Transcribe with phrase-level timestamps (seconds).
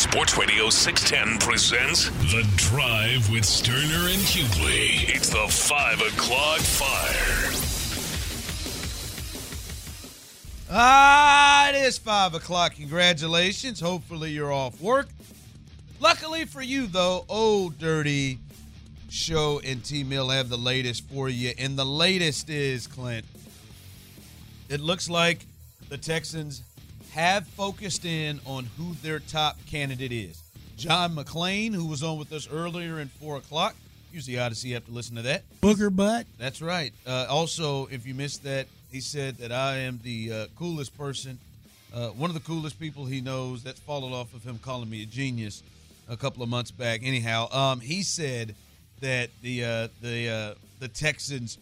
[0.00, 5.14] Sports Radio 610 presents The Drive with Stoerner and Hughley.
[5.14, 7.52] It's the 5 o'clock fire.
[10.70, 12.76] Ah, it is 5 o'clock.
[12.76, 13.78] Congratulations.
[13.78, 15.08] Hopefully, you're off work.
[16.00, 18.38] Luckily for you, though, Old Dirty
[19.10, 21.52] Show and T Mill have the latest for you.
[21.58, 23.26] And the latest is, Clint,
[24.70, 25.44] it looks like
[25.90, 26.62] the Texans
[27.12, 30.42] have focused in on who their top candidate is.
[30.76, 33.74] John McClain, who was on with us earlier in 4 o'clock.
[34.12, 35.42] Use the Odyssey, you have to listen to that.
[35.60, 36.26] Booger butt.
[36.38, 36.92] That's right.
[37.06, 41.38] Uh, also, if you missed that, he said that I am the uh, coolest person,
[41.94, 43.62] uh, one of the coolest people he knows.
[43.62, 45.62] That's followed off of him calling me a genius
[46.08, 47.02] a couple of months back.
[47.04, 48.54] Anyhow, um, he said
[49.00, 51.58] that the uh, the uh, the Texans'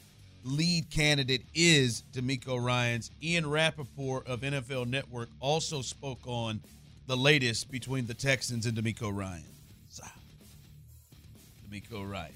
[0.48, 3.11] lead candidate is DeMeco Ryans.
[3.23, 6.61] Ian Rapoport of NFL Network also spoke on
[7.06, 9.45] the latest between the Texans and DeMeco Ryan.
[11.70, 12.33] DeMeco Ryan.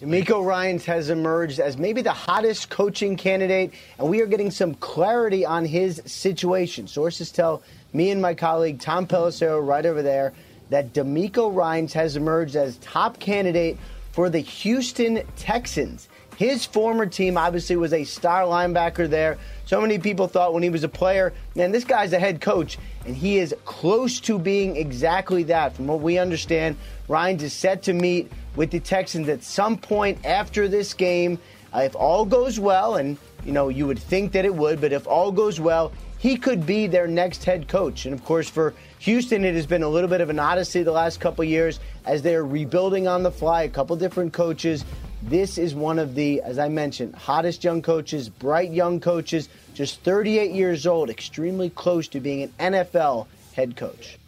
[0.00, 4.74] DeMeco Ryans has emerged as maybe the hottest coaching candidate, and we are getting some
[4.76, 6.88] clarity on his situation.
[6.88, 10.32] Sources tell me and my colleague Tom Pelissero right over there
[10.70, 13.76] that DeMeco Ryans has emerged as top candidate
[14.12, 16.08] for the Houston Texans.
[16.40, 19.36] His former team obviously was a star linebacker there.
[19.66, 22.78] So many people thought when he was a player, man, this guy's a head coach,
[23.04, 25.76] and he is close to being exactly that.
[25.76, 30.24] From what we understand, Ryans is set to meet with the Texans at some point
[30.24, 31.38] after this game.
[31.74, 34.94] Uh, if all goes well, and you know you would think that it would, but
[34.94, 38.06] if all goes well, he could be their next head coach.
[38.06, 40.90] And of course, for Houston, it has been a little bit of an odyssey the
[40.90, 43.64] last couple years as they're rebuilding on the fly.
[43.64, 44.86] A couple different coaches.
[45.22, 50.00] This is one of the, as I mentioned, hottest young coaches, bright young coaches, just
[50.00, 54.18] 38 years old, extremely close to being an NFL head coach.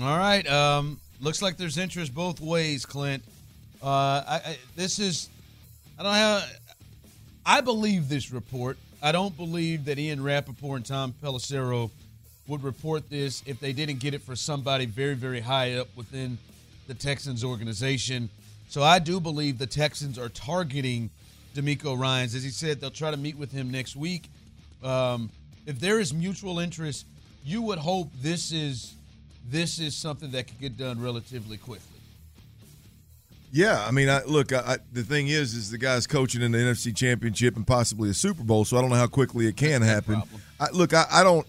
[0.00, 0.46] All right.
[0.50, 3.22] Um, looks like there's interest both ways, Clint.
[3.82, 5.28] Uh, I, I, this is,
[5.98, 6.60] I don't have,
[7.46, 8.78] I believe this report.
[9.02, 11.90] I don't believe that Ian Rapoport and Tom Pelissero
[12.48, 16.38] would report this if they didn't get it for somebody very, very high up within
[16.88, 18.28] the Texans organization.
[18.72, 21.10] So I do believe the Texans are targeting
[21.54, 22.34] DeMeco Ryans.
[22.34, 24.30] As he said, they'll try to meet with him next week.
[24.82, 25.28] Um,
[25.66, 27.04] if there is mutual interest,
[27.44, 28.94] you would hope this is
[29.46, 32.00] this is something that could get done relatively quickly.
[33.50, 36.52] Yeah, I mean, I, look, I, I, the thing is, is the guy's coaching in
[36.52, 39.56] the NFC Championship and possibly a Super Bowl, so I don't know how quickly it
[39.58, 40.22] can happen.
[40.58, 41.46] I, look, I, I don't.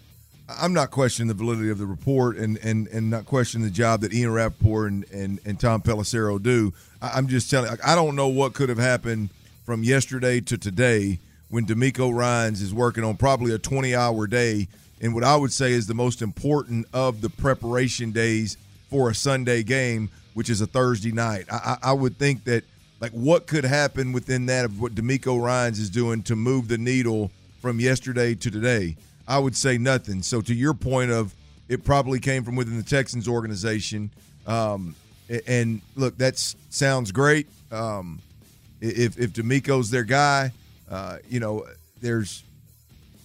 [0.60, 4.02] I'm not questioning the validity of the report and, and, and not questioning the job
[4.02, 6.74] that Ian Rapoport and, and, and Tom Pelissero do.
[7.02, 9.30] I, am just telling I don't know what could have happened
[9.66, 11.20] from yesterday to today
[11.50, 14.68] when DeMeco Ryans is working on probably a 20 hour day
[15.04, 18.58] and what I would say is the most important of the preparation days
[18.90, 21.46] for a Sunday game, which is a Thursday night.
[21.52, 22.64] I, I would think that
[23.02, 26.78] like what could happen within that of what DeMeco Ryans is doing to move the
[26.78, 28.96] needle from yesterday to today.
[29.28, 30.22] I would say nothing.
[30.22, 31.34] So to your point of
[31.70, 34.12] it probably came from within the Texans organization.
[34.46, 34.96] Um,
[35.48, 36.38] and look, that
[36.70, 37.48] sounds great.
[37.72, 38.22] Um,
[38.82, 40.52] if if DeMeco's their guy,
[40.90, 41.66] uh, you know,
[42.02, 42.44] there's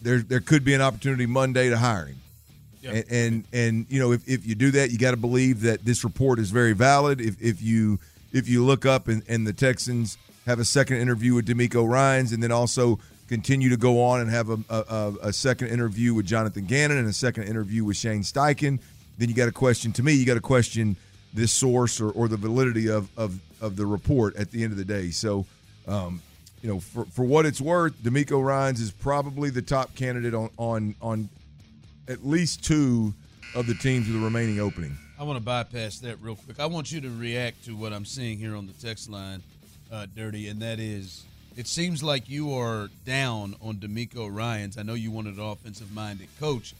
[0.01, 2.17] there there could be an opportunity Monday to hire him.
[2.81, 2.95] Yep.
[2.95, 5.85] And, and, and you know if, if you do that, you got to believe that
[5.85, 7.21] this report is very valid.
[7.21, 7.99] If if you
[8.33, 10.17] if you look up and, and the Texans
[10.47, 14.31] have a second interview with DeMeco Ryans, and then also continue to go on and
[14.31, 18.22] have a, a, a, second interview with Jonathan Gannon and a second interview with Shane
[18.22, 18.81] Steichen,
[19.19, 20.15] then you got a question to me.
[20.15, 20.97] You got to question
[21.34, 24.78] this source or, or the validity of, of, of the report at the end of
[24.78, 25.11] the day.
[25.11, 25.44] So,
[25.87, 26.22] um,
[26.62, 30.50] you know, for, for what it's worth, DeMeco Ryans is probably the top candidate on,
[30.56, 31.28] on on
[32.09, 33.15] at least two
[33.55, 34.97] of the teams with the remaining opening.
[35.19, 36.59] I want to bypass that real quick.
[36.59, 39.43] I want you to react to what I'm seeing here on the text line,
[39.93, 41.25] uh, Dirty, and that is
[41.59, 44.79] it seems like you are down on DeMeco Ryans.
[44.79, 46.73] I know you wanted an offensive-minded coach,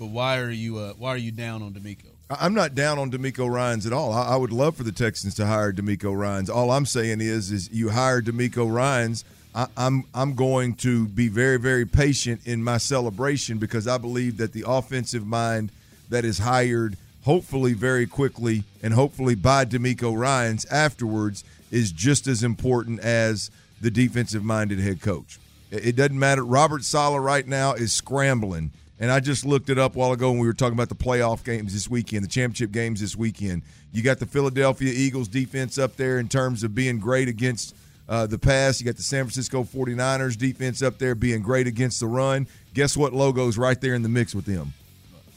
[0.00, 2.06] but why are you uh, why are you down on DeMeco?
[2.28, 4.12] I'm not down on DeMeco Ryans at all.
[4.12, 6.50] I, I would love for the Texans to hire DeMeco Ryans.
[6.50, 9.24] All I'm saying is, is you hire DeMeco Ryans.
[9.54, 14.38] I, I'm I'm going to be very very patient in my celebration because I believe
[14.38, 15.70] that the offensive mind
[16.10, 22.42] that is hired, hopefully very quickly, and hopefully by DeMeco Ryans afterwards, is just as
[22.42, 25.38] important as the defensive minded head coach.
[25.70, 26.44] It doesn't matter.
[26.44, 28.70] Robert Saleh right now is scrambling.
[28.98, 31.44] And I just looked it up while ago when we were talking about the playoff
[31.44, 33.62] games this weekend, the championship games this weekend.
[33.92, 37.74] You got the Philadelphia Eagles defense up there in terms of being great against
[38.08, 38.80] uh, the pass.
[38.80, 42.46] You got the San Francisco 49ers defense up there being great against the run.
[42.72, 44.72] Guess what logo's right there in the mix with them?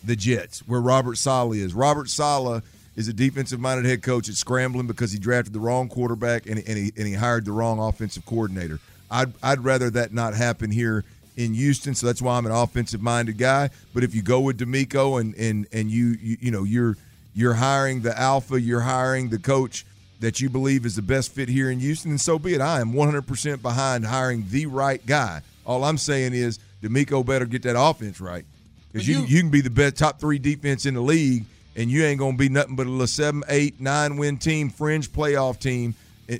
[0.05, 1.73] The Jets, where Robert Saleh is.
[1.73, 2.63] Robert Saleh
[2.95, 6.57] is a defensive minded head coach that's scrambling because he drafted the wrong quarterback and,
[6.67, 8.79] and he and he hired the wrong offensive coordinator.
[9.11, 11.03] I'd I'd rather that not happen here
[11.37, 13.69] in Houston, so that's why I'm an offensive minded guy.
[13.93, 16.97] But if you go with DeMeco and and and you you, you know you're
[17.33, 19.85] you're hiring the alpha, you're hiring the coach
[20.19, 22.59] that you believe is the best fit here in Houston, and so be it.
[22.59, 25.41] I am 100% behind hiring the right guy.
[25.65, 28.43] All I'm saying is DeMeco better get that offense right
[28.91, 31.45] because you, you- you can be the best top three defense in the league,
[31.75, 35.11] and you ain't gonna be nothing but a little seven, eight, nine win team, fringe
[35.11, 35.95] playoff team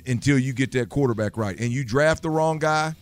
[0.06, 1.58] until you get that quarterback right.
[1.58, 2.94] And you draft the wrong guy,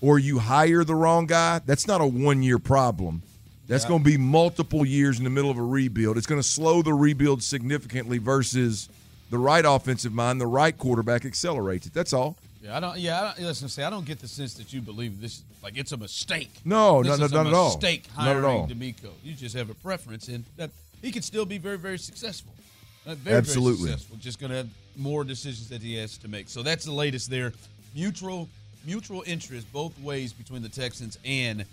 [0.00, 1.60] or you hire the wrong guy.
[1.64, 3.22] That's not a one year problem.
[3.68, 6.18] That's going to be multiple years in the middle of a rebuild.
[6.18, 8.88] It's going to slow the rebuild significantly versus
[9.30, 11.94] the right offensive mind, the right quarterback accelerates it.
[11.94, 12.36] That's all.
[12.60, 12.98] Yeah, I don't.
[12.98, 13.68] Yeah, I don't, listen.
[13.68, 15.42] Say, I don't get the sense that you believe this.
[15.62, 16.50] Like it's a mistake.
[16.64, 17.68] No, this no, no, a not at all.
[17.68, 18.66] Mistake Not at hiring all.
[18.66, 19.10] DeMeco.
[19.22, 20.70] You just have a preference, and that
[21.02, 22.52] he could still be very, very successful.
[23.06, 23.86] Uh, very, Absolutely.
[23.86, 24.16] very successful.
[24.18, 26.48] Just going to have more decisions that he has to make.
[26.48, 27.52] So that's the latest there.
[27.94, 28.48] Mutual,
[28.86, 31.64] mutual interest both ways between the Texans and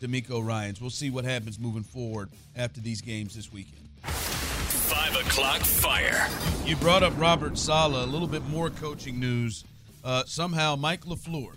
[0.00, 0.80] DeMeco Ryans.
[0.80, 3.82] We'll see what happens moving forward after these games this weekend.
[4.04, 6.28] Five o'clock fire.
[6.64, 8.06] You brought up Robert Saleh.
[8.06, 9.64] A little bit more coaching news.
[10.04, 11.52] Uh, somehow, Mike LaFleur,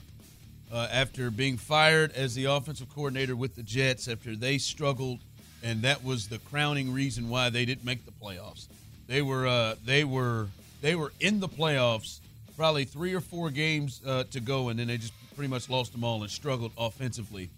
[0.71, 5.19] uh, after being fired as the offensive coordinator with the Jets, after they struggled,
[5.63, 8.67] and that was the crowning reason why they didn't make the playoffs.
[9.07, 10.47] They were uh, they were
[10.81, 12.19] they were in the playoffs,
[12.55, 15.91] probably three or four games uh, to go, and then they just pretty much lost
[15.93, 17.49] them all and struggled offensively,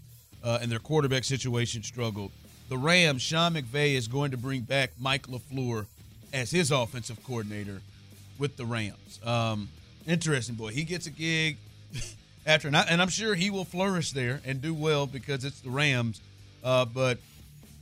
[0.44, 2.32] uh, and their quarterback situation struggled.
[2.70, 5.88] The Rams, Sean McVay is going to bring back Mike LaFleur
[6.32, 7.82] as his offensive coordinator
[8.38, 9.20] with the Rams.
[9.26, 9.68] Um,
[10.08, 10.70] interesting boy.
[10.70, 11.58] He gets a gig
[12.46, 15.70] after, and, I, I'm sure he will flourish there and do well because it's the
[15.70, 16.22] Rams.
[16.64, 17.18] Uh, but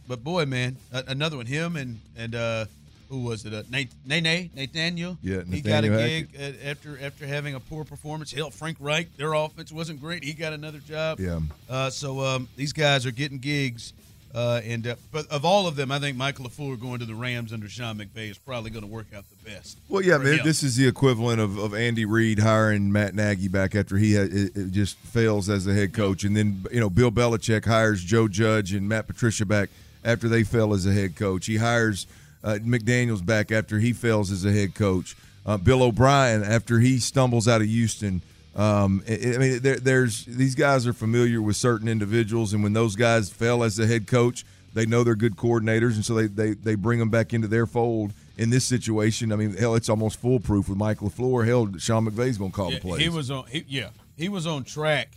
[0.10, 1.46] but boy, man, a- another one.
[1.46, 2.66] Him and and uh,
[3.10, 3.54] who was it?
[3.54, 5.18] Uh, Nate, Nene Nathaniel.
[5.22, 8.34] Yeah, he got a gig uh, after after having a poor performance.
[8.34, 10.24] Hell, Frank Reich, their offense wasn't great.
[10.24, 11.20] He got another job.
[11.20, 11.40] Yeah.
[11.70, 13.94] Uh, so um, these guys are getting gigs.
[14.34, 17.16] Uh, and uh, but of all of them, I think Michael LaFleur going to the
[17.16, 19.80] Rams under Sean McVay is probably going to work out the best.
[19.90, 20.40] Well, yeah, man, him.
[20.44, 24.56] this is the equivalent of, of Andy Reid hiring Matt Nagy back after he it,
[24.56, 28.28] it just fails as a head coach, and then you know Bill Belichick hires Joe
[28.28, 29.72] Judge and Matt Patricia back
[30.10, 31.46] after they fell as a head coach.
[31.46, 32.08] He hires
[32.44, 35.16] uh, McDaniels back after he fails as a head coach.
[35.46, 38.22] Uh, Bill O'Brien after he stumbles out of Houston.
[38.56, 42.96] Um, I mean, there, there's these guys are familiar with certain individuals, and when those
[42.96, 46.54] guys fail as a head coach, they know they're good coordinators, and so they they,
[46.54, 48.12] they bring them back into their fold.
[48.38, 51.46] In this situation, I mean, hell, it's almost foolproof with Mike LaFleur.
[51.46, 53.02] Hell, Sean McVay's going to call Yeah, the plays.
[53.02, 53.46] he was on.
[53.48, 55.10] He, yeah, he was on track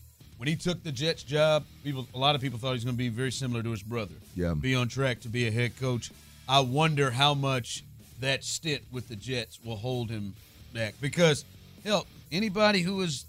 [0.42, 1.62] when he took the Jets job.
[1.84, 3.80] People, a lot of people thought he was going to be very similar to his
[3.80, 4.14] brother.
[4.34, 4.54] Yeah.
[4.54, 6.10] be on track to be a head coach.
[6.48, 7.84] I wonder how much
[8.18, 10.34] that stint with the Jets will hold him
[10.74, 11.44] back because
[11.84, 13.24] hell, anybody who has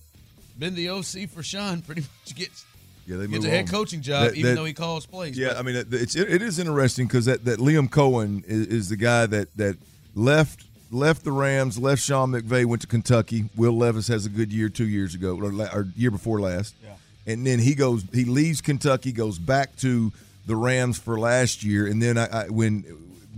[0.57, 2.65] been the OC for Sean pretty much gets
[3.05, 3.67] yeah, they gets a head on.
[3.67, 5.37] coaching job, That- even that- though he calls plays.
[5.37, 8.65] Yeah, But I mean, it's it, it is interesting because that, that Liam Coen is,
[8.65, 9.77] is the guy that that
[10.15, 13.49] left left the Rams, left Sean McVay, went to Kentucky.
[13.55, 16.73] Will Levis has a good year two years ago or, la- or year before last.
[16.83, 16.89] Yeah.
[17.25, 20.11] And then he goes, he leaves Kentucky, goes back to
[20.45, 22.83] the Rams for last year, and then I, I when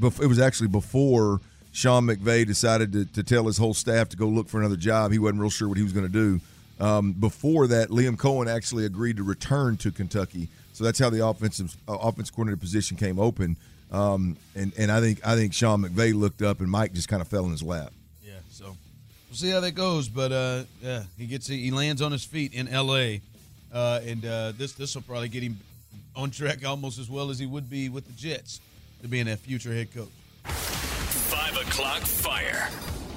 [0.01, 1.39] it was actually before
[1.71, 5.11] Sean McVay decided to, to tell his whole staff to go look for another job.
[5.11, 6.41] He wasn't real sure what he was going to do.
[6.79, 11.25] Um, before that, Liam Coen actually agreed to return to Kentucky, so that's how the
[11.25, 13.55] offensive uh, coordinator position came open.
[13.91, 17.21] Um, and and I think I think Sean McVay looked up and Mike just kind
[17.21, 17.93] of fell in his lap.
[18.25, 18.65] Yeah, so
[19.29, 20.09] we'll see how that goes.
[20.09, 23.21] But uh, yeah, he gets he lands on his feet in L.A.
[23.75, 25.59] Uh, and uh, this this will probably get him
[26.15, 28.61] on track almost as well as he would be with the Jets
[29.01, 30.07] to being a future head coach.
[30.45, 32.69] Five o'clock fire.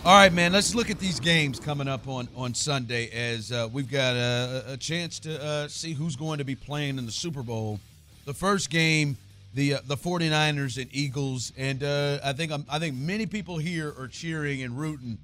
[0.04, 0.52] All right, man.
[0.52, 4.64] Let's look at these games coming up on on Sunday as uh, we've got a,
[4.72, 7.78] a chance to uh, see who's going to be playing in the Super Bowl.
[8.24, 9.16] The first game,
[9.54, 13.58] the uh, the 49ers and Eagles, and uh, I think i I think many people
[13.58, 15.18] here are cheering and rooting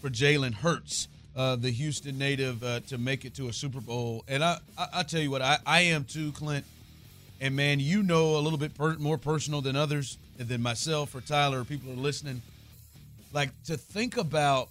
[0.00, 1.06] for Jalen Hurts,
[1.36, 4.24] uh, the Houston native, uh, to make it to a Super Bowl.
[4.28, 6.64] And I I, I tell you what, I, I am too, Clint.
[7.40, 11.20] And man, you know a little bit per- more personal than others, than myself or
[11.20, 12.42] Tyler or people are listening
[13.32, 14.68] like to think about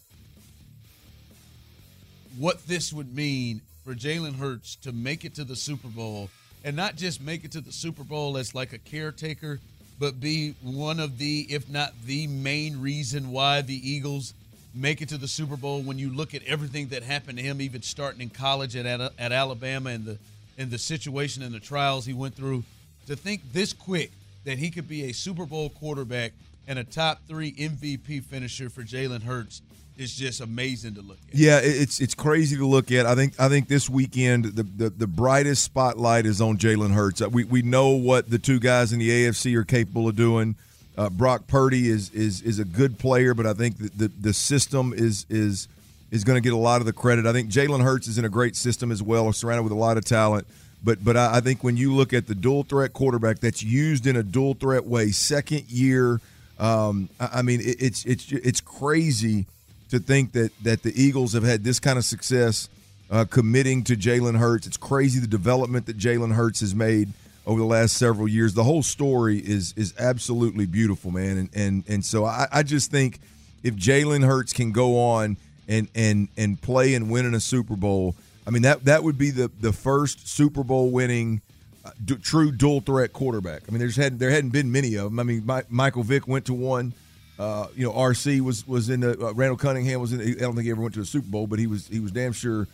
[2.37, 6.29] what this would mean for Jalen Hurts to make it to the Super Bowl
[6.63, 9.59] and not just make it to the Super Bowl as like a caretaker,
[9.97, 14.33] but be one of the, if not the main reason why the Eagles
[14.73, 15.81] make it to the Super Bowl.
[15.81, 19.13] When you look at everything that happened to him, even starting in college at at,
[19.17, 20.17] at Alabama and the
[20.57, 22.63] and the situation and the trials he went through,
[23.07, 24.11] to think this quick
[24.45, 26.33] that he could be a Super Bowl quarterback
[26.67, 29.61] and a top three MVP finisher for Jalen Hurts
[29.97, 31.35] is just amazing to look at.
[31.35, 33.05] Yeah, it's it's crazy to look at.
[33.05, 37.21] I think I think this weekend the the, the brightest spotlight is on Jalen Hurts.
[37.27, 40.55] We we know what the two guys in the AFC are capable of doing.
[40.97, 44.93] Uh, Brock Purdy is is is a good player, but I think the the system
[44.93, 45.67] is is
[46.11, 47.25] is going to get a lot of the credit.
[47.25, 49.97] I think Jalen Hurts is in a great system as well, surrounded with a lot
[49.97, 50.47] of talent.
[50.83, 54.07] But but I, I think when you look at the dual threat quarterback that's used
[54.07, 56.19] in a dual threat way, second year,
[56.57, 59.45] um, I, I mean it, it's it's it's crazy
[59.89, 62.69] to think that that the Eagles have had this kind of success
[63.11, 64.67] uh, committing to Jalen Hurts.
[64.67, 67.09] It's crazy the development that Jalen Hurts has made
[67.45, 68.53] over the last several years.
[68.53, 71.37] The whole story is is absolutely beautiful, man.
[71.37, 73.19] And and and so I, I just think
[73.63, 77.75] if Jalen Hurts can go on and and and play and win in a Super
[77.75, 78.15] Bowl,
[78.45, 81.41] I mean that that would be the the first Super Bowl winning.
[81.85, 83.61] Uh, d- true dual threat quarterback.
[83.65, 85.17] I mean, there's had there hadn't been many of them.
[85.17, 86.91] I mean, Mi- Michael Vick went to one.
[87.39, 90.19] Uh, you know, RC was was in the uh, Randall Cunningham was in.
[90.19, 92.01] The, I don't think he ever went to a Super Bowl, but he was he
[92.01, 92.67] was damn sure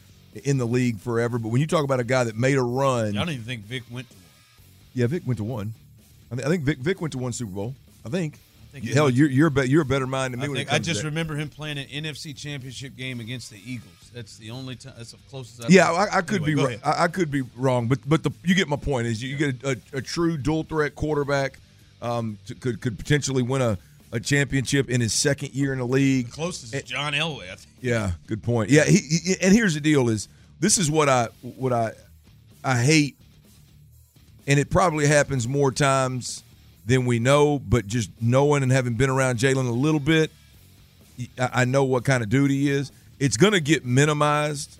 [0.43, 1.37] in the league forever.
[1.37, 3.63] But when you talk about a guy that made a run, I don't even think
[3.65, 4.15] Vick went to.
[4.95, 5.73] Yeah, Vick went to one.
[6.31, 7.75] I, think I think Vick Vick went to one Super Bowl.
[8.03, 8.39] I think.
[8.71, 10.71] think Hell, you're you're, be, you're a better mind than me I, when think, it
[10.71, 11.09] I comes just to that.
[11.09, 13.91] remember him playing an NFC Championship game against the Eagles.
[14.13, 14.93] That's the only time.
[14.97, 15.63] That's the closest.
[15.65, 16.79] I Yeah, I, I could Anyway, be go ahead.
[16.83, 19.07] I, I could be wrong, but but the you get my point.
[19.07, 21.59] Is you, you get a, a, a true dual threat quarterback
[22.01, 23.77] um, to, could could potentially win a,
[24.13, 26.31] a championship in his second year in the league.
[26.31, 27.43] closest is John Elway.
[27.51, 27.67] I think.
[27.81, 28.69] Yeah, good point.
[28.69, 30.29] Yeah, he, he- and here's the deal: is
[30.61, 31.91] this is what I what I
[32.63, 33.17] I hate,
[34.47, 36.43] and it probably happens more times
[36.85, 37.59] than we know.
[37.59, 40.31] But just knowing and having been around Jalen a little bit,
[41.39, 42.91] I, know what kind of dude he is.
[43.19, 44.79] It's going to get minimized,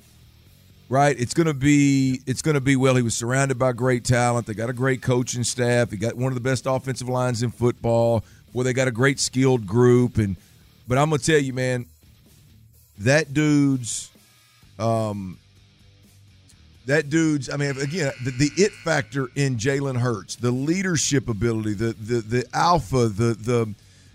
[0.89, 1.17] right?
[1.17, 2.95] It's going to be it's going to be well.
[2.95, 4.45] He was surrounded by great talent.
[4.45, 5.91] They got a great coaching staff.
[5.91, 8.23] He got one of the best offensive lines in football.
[8.53, 10.35] Well, they got a great skilled group, and
[10.87, 11.85] but I'm going to tell you, man,
[12.99, 14.11] that dude's
[14.77, 15.37] um
[16.85, 21.73] that dude's I mean again the, the it factor in Jalen Hurts, the leadership ability,
[21.73, 23.73] the the the alpha, the the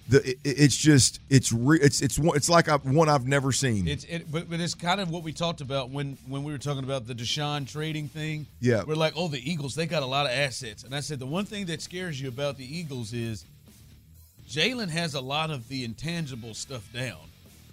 [0.09, 3.89] the it, it's just it's re, it's it's it's like I, one I've never seen.
[3.89, 6.59] It's it, but, but it's kind of what we talked about when when we were
[6.59, 8.47] talking about the Deshaun trading thing.
[8.61, 8.83] Yeah.
[8.85, 11.27] we're like, oh, the Eagles they got a lot of assets, and I said the
[11.27, 13.45] one thing that scares you about the Eagles is
[14.49, 17.21] Jalen has a lot of the intangible stuff down.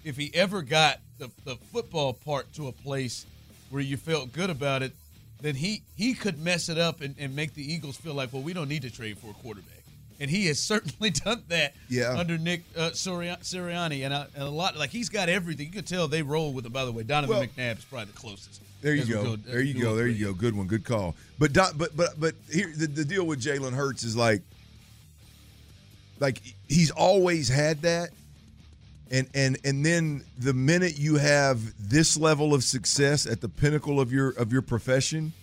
[0.04, 3.26] If he ever got the, the football part to a place
[3.70, 4.94] where you felt good about it,
[5.42, 8.42] then he he could mess it up and, and make the Eagles feel like, well,
[8.42, 9.74] we don't need to trade for a quarterback.
[10.20, 12.16] And he has certainly done that Yeah.
[12.18, 15.68] under Nick uh, Sirianni, and, a, and a lot like he's got everything.
[15.68, 16.74] You can tell they roll with it.
[16.74, 18.62] By the way, Donovan Well- McNabb is probably the closest.
[18.82, 19.34] There you go.
[19.34, 19.96] uh, There you go.
[19.96, 20.34] There you go.
[20.34, 20.68] Good one.
[20.68, 21.16] Good call.
[21.40, 24.42] But but but but here the, the deal with Jalen Hurts is like
[26.20, 28.10] like he's always had that.
[29.12, 34.00] And and and then the minute you have this level of success at the pinnacle
[34.00, 35.34] of your of your profession,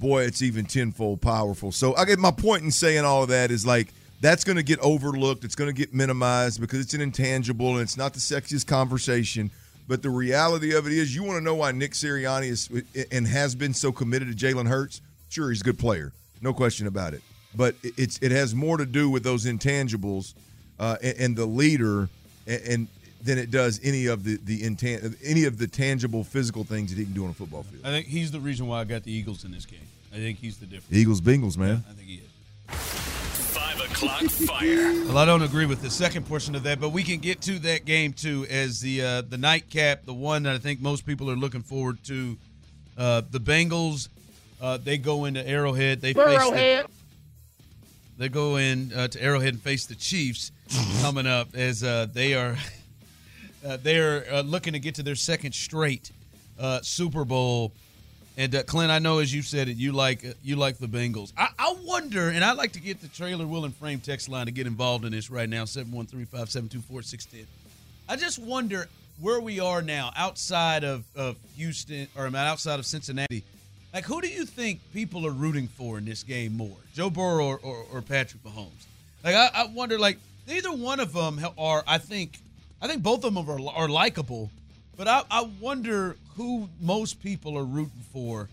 [0.00, 1.72] boy, it's even tenfold powerful.
[1.72, 4.62] So I get my point in saying all of that is like that's going to
[4.64, 5.44] get overlooked.
[5.44, 9.50] It's going to get minimized because it's an intangible and it's not the sexiest conversation.
[9.86, 12.68] But the reality of it is, you want to know why Nick Sirianni is
[13.10, 15.00] and has been so committed to Jalen Hurts.
[15.30, 16.12] Sure, he's a good player,
[16.42, 17.22] no question about it.
[17.54, 20.34] But it- it's it has more to do with those intangibles
[20.78, 22.08] uh, and, and the leader,
[22.48, 22.88] and, and
[23.22, 26.98] than it does any of the the intan- any of the tangible physical things that
[26.98, 27.82] he can do on a football field.
[27.84, 29.80] I think he's the reason why I got the Eagles in this game.
[30.12, 30.96] I think he's the difference.
[30.96, 31.84] Eagles, Bengals, man.
[31.88, 32.30] I think he is.
[32.68, 35.04] Five o'clock fire.
[35.04, 37.58] Well, I don't agree with the second portion of that, but we can get to
[37.60, 41.30] that game too as the uh, the nightcap, the one that I think most people
[41.30, 42.36] are looking forward to.
[42.96, 44.08] Uh, the Bengals,
[44.60, 46.00] uh, they go into Arrowhead.
[46.00, 46.84] They face the,
[48.16, 50.50] they go in uh, to Arrowhead and face the Chiefs
[51.00, 52.56] coming up as uh, they are
[53.66, 56.10] uh, they are uh, looking to get to their second straight
[56.58, 57.72] uh, Super Bowl.
[58.36, 61.32] And uh, Clint, I know as you said it, you like you like the Bengals.
[61.36, 64.46] I, I wonder, and I'd like to get the trailer wheel and frame text line
[64.46, 67.46] to get involved in this right now 713-572-4610.
[68.08, 68.88] I just wonder
[69.20, 73.42] where we are now outside of, of Houston or outside of Cincinnati.
[73.92, 77.46] Like, who do you think people are rooting for in this game more, Joe Burrow
[77.46, 78.86] or, or, or Patrick Mahomes?
[79.24, 81.84] Like, I, I wonder, like, neither one of them are.
[81.86, 82.40] I think,
[82.82, 84.50] I think both of them are are likable,
[84.96, 88.48] but I, I wonder who most people are rooting for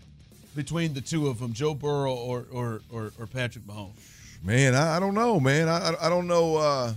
[0.54, 3.92] between the two of them, Joe Burrow or or or, or Patrick Mahomes.
[4.44, 5.68] Man, I, I don't know, man.
[5.68, 6.56] I I, don't know.
[6.56, 6.92] Uh,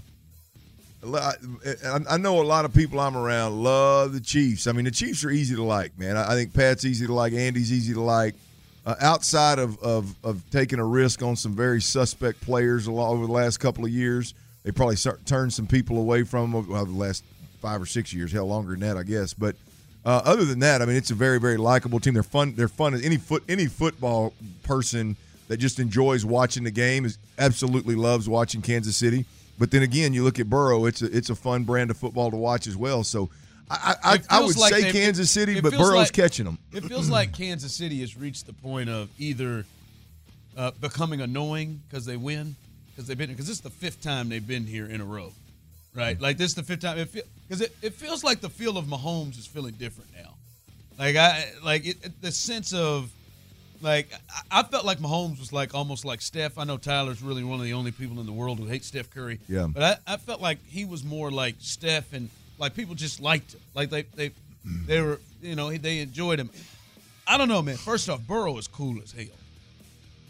[1.06, 1.34] I,
[1.86, 4.68] I- I know a lot of people I'm around love the Chiefs.
[4.68, 6.18] I mean, the Chiefs are easy to like, man.
[6.18, 7.34] I, I think Pat's easy to like.
[7.34, 8.36] Andy's easy to like.
[8.86, 13.32] Uh, outside of, of of taking a risk on some very suspect players over the
[13.32, 14.34] last couple of years,
[14.70, 17.24] they probably turned some people away from him well, the last
[17.60, 19.34] five or six years, hell longer than that, I guess.
[19.34, 19.56] But
[20.06, 22.14] uh, other than that, I mean, it's a very very likable team.
[22.14, 22.54] They're fun.
[22.54, 22.94] They're fun.
[23.02, 28.62] Any foot any football person that just enjoys watching the game is absolutely loves watching
[28.62, 29.26] Kansas City.
[29.58, 32.30] But then again, you look at Burrow; it's a it's a fun brand of football
[32.30, 33.04] to watch as well.
[33.04, 33.30] So.
[33.72, 36.58] I, I, I would like say they- Kansas City, it but Burrow's like- catching them.
[36.74, 39.64] It feels like Kansas City has reached the point of either
[40.58, 42.56] uh, becoming annoying because they win,
[43.00, 45.32] because they've been because this is the fifth time they've been here in a row,
[45.96, 46.18] right?
[46.18, 46.22] Mm.
[46.22, 46.98] Like this is the fifth time.
[47.48, 50.34] Because it, it feels like the feel of Mahomes is feeling different now.
[50.98, 53.10] Like I like it, it- the sense of
[53.82, 54.10] like
[54.52, 56.58] I, felt like Mahomes was like almost like Steph.
[56.58, 59.10] I know Tyler's really one of the only people in the world who hate Steph
[59.12, 59.40] Curry.
[59.48, 59.68] Yeah.
[59.74, 63.54] But I, I felt like he was more like Steph and like people just liked
[63.54, 63.62] him.
[63.74, 64.32] Like they they
[64.88, 66.50] they were you know they enjoyed him.
[67.26, 67.78] I don't know, man.
[67.78, 69.28] First off, Burrow is cool as hell.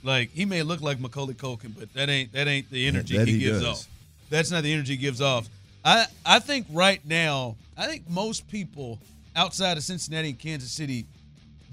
[0.04, 3.28] Like he may look like Macaulay Culkin, but that ain't that ain't the energy that
[3.28, 3.86] he, he gives does.
[3.86, 3.88] off.
[4.30, 5.48] That's not the energy he gives off.
[5.84, 9.00] I I think right now, I think most people
[9.36, 11.06] outside of Cincinnati and Kansas City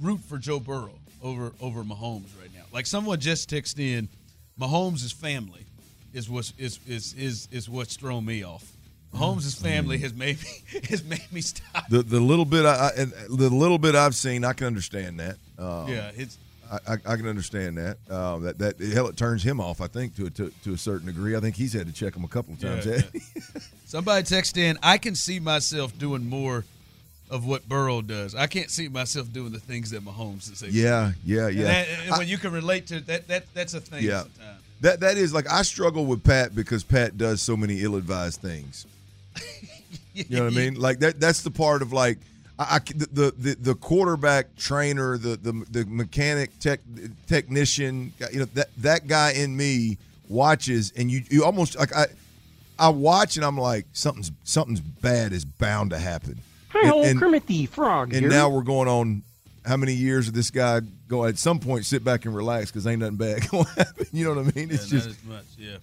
[0.01, 2.65] root for Joe Burrow over over Mahomes right now.
[2.73, 4.09] Like someone just texted in,
[4.59, 5.67] Mahomes' family
[6.13, 8.73] is what's is is is is what's thrown me off.
[9.15, 11.89] Mahomes' family has made me has made me stop.
[11.89, 12.91] The the little bit I,
[13.29, 15.37] the little bit I've seen, I can understand that.
[15.59, 16.39] Um, yeah, it's
[16.71, 17.99] I, I, can understand that.
[18.11, 19.81] Uh, that that hell, it turns him off.
[19.81, 21.37] I think to, a- to to a certain degree.
[21.37, 22.87] I think he's had to check him a couple of times.
[22.87, 23.23] Yeah, hasn't?
[23.85, 26.65] Somebody text in, I can see myself doing more
[27.31, 28.35] of what Burrow does.
[28.35, 31.61] I can't see myself doing the things that Mahomes is yeah, yeah, yeah.
[31.61, 34.23] And, that- and when you can relate to that, that that's a thing Yeah.
[34.23, 34.61] sometimes.
[34.81, 38.87] That that is like I struggle with Pat because Pat does so many ill-advised things.
[40.15, 40.75] You know what I mean?
[40.77, 41.21] Like that.
[41.21, 42.17] That's the part of like
[42.59, 46.81] I, I the, the the quarterback trainer, the the the mechanic tech
[47.27, 48.13] technician.
[48.33, 49.99] You know that that guy in me
[50.29, 52.07] watches, and you you almost like I
[52.79, 56.39] I watch and I'm like something's something's bad is bound to happen.
[56.73, 58.31] Hey, old and, Kermit the Frog and here.
[58.31, 59.23] now we're going on.
[59.65, 61.25] How many years of this guy go?
[61.25, 64.07] At some point, sit back and relax because ain't nothing bad going to happen.
[64.13, 64.71] You know what I mean?
[64.71, 65.77] It's Yeah, just not as much, yeah.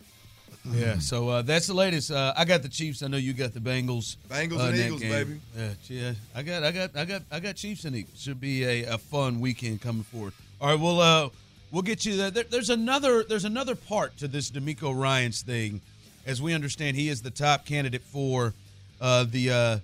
[0.66, 2.10] Yeah, so uh, that's the latest.
[2.10, 3.04] Uh, I got the Chiefs.
[3.04, 4.16] I know you got the Bengals.
[4.30, 5.12] Bengals uh, and Eagles, game.
[5.12, 5.40] baby.
[5.58, 6.14] Yeah, yeah.
[6.34, 8.22] I got, I got, I got, I got Chiefs and Eagles.
[8.22, 10.32] Should be a, a fun weekend coming forward.
[10.62, 11.30] All right, we'll uh,
[11.72, 12.32] we'll get you there.
[12.32, 12.46] there.
[12.46, 15.82] There's another, there's another part to this DeMeco Ryans thing,
[16.26, 18.54] as we understand he is the top candidate for
[19.02, 19.80] uh, the uh,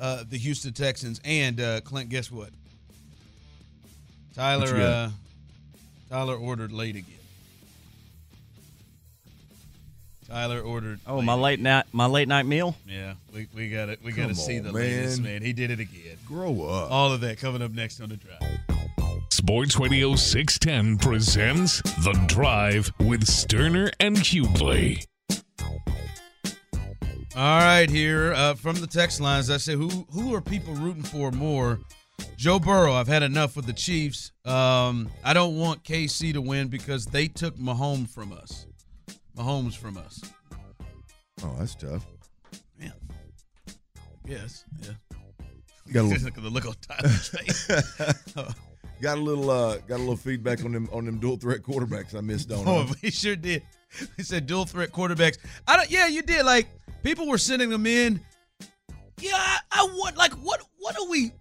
[0.00, 1.20] uh, the Houston Texans.
[1.26, 2.48] And uh, Clint, guess what?
[4.34, 5.08] Tyler, What uh,
[6.08, 7.18] Tyler ordered late again.
[10.32, 10.98] Tyler ordered.
[11.06, 12.74] oh, my late night, my late night meal.
[12.88, 14.00] Yeah, we, we got it.
[14.02, 14.80] We got to see the man.
[14.80, 15.42] latest, man.
[15.42, 16.16] He did it again.
[16.26, 16.90] grow up.
[16.90, 18.40] All of that coming up next on the drive.
[19.28, 25.04] Sports Radio 610 presents The Drive with Stoerner and Hughley.
[27.36, 31.02] All right, here uh, from the text lines, I say, who who are people rooting
[31.02, 31.78] for more?
[32.38, 32.94] Joe Burrow.
[32.94, 34.32] I've had enough with the Chiefs.
[34.46, 38.66] Um, I don't want KC to win because they took Mahomes from us.
[39.36, 40.20] Mahomes from us.
[41.42, 42.06] Oh, that's tough.
[42.80, 42.90] Yeah.
[44.26, 44.90] yes, yeah.
[45.92, 47.66] Got a little, Look at the look on Tyler's face.
[49.00, 52.14] got a little, uh, got a little feedback on them on them dual threat quarterbacks
[52.14, 52.66] I missed on.
[52.66, 53.62] Oh, we sure did.
[54.16, 55.38] He said dual threat quarterbacks.
[55.66, 55.90] I don't.
[55.90, 56.46] Yeah, you did.
[56.46, 56.68] Like
[57.02, 58.20] people were sending them in.
[59.20, 60.16] Yeah, I, I want.
[60.16, 60.62] Like what?
[60.78, 61.32] What do we?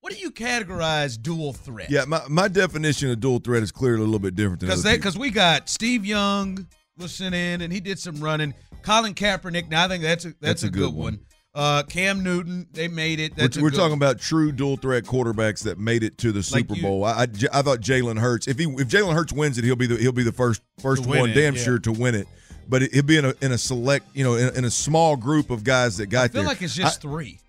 [0.00, 1.90] What do you categorize dual threat?
[1.90, 4.84] Yeah, my, my definition of dual threat is clearly a little bit different than because
[4.84, 6.66] because we got Steve Young
[6.98, 8.54] was sent in and he did some running.
[8.82, 9.68] Colin Kaepernick.
[9.68, 11.20] Now I think that's a that's, a, good, one.
[11.54, 12.68] Uh, Cam Newton.
[12.72, 13.34] They made it.
[13.36, 13.98] That's we're we're good talking one.
[13.98, 17.04] about true dual threat quarterbacks that made it to the Super you- Bowl.
[17.04, 18.46] I, I, I thought Jalen Hurts.
[18.46, 21.06] If he if Jalen Hurts wins it, he'll be the he'll be the first first
[21.06, 21.62] one, it, damn yeah.
[21.62, 22.28] sure to win it.
[22.68, 25.16] But it, he'll be in a in a select, you know, in, in a small
[25.16, 26.48] group of guys that got I feel there.
[26.48, 27.40] like it's just three.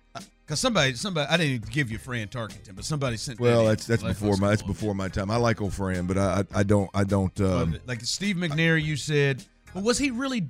[0.50, 3.38] Because somebody, somebody, I didn't even give you Fran Tarkenton, but somebody sent.
[3.38, 5.30] well, that's that's Like, before my that's before my time.
[5.30, 7.40] I like old Fran, but I I, I don't I don't.
[7.40, 10.48] Um, like Steve McNair, you said, but was he really?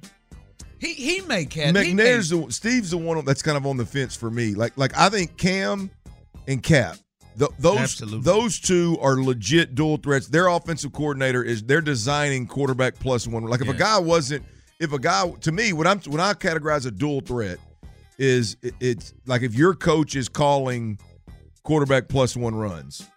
[0.79, 4.17] He he he made- McNair's the, Steve's the one that's kind of on the fence
[4.17, 4.55] for me.
[4.55, 5.91] Like like I think Cam
[6.49, 6.97] and Cap,
[7.39, 8.21] th- those Absolutely.
[8.23, 10.29] those two are legit dual threats.
[10.29, 13.43] Their offensive coordinator is they're designing quarterback plus one.
[13.45, 14.47] Like if a guy wasn't,
[14.79, 17.59] if a guy to me, when I'm when I categorize a dual threat
[18.20, 20.98] is it, it's like if your coach is calling
[21.62, 23.09] quarterback plus one runs.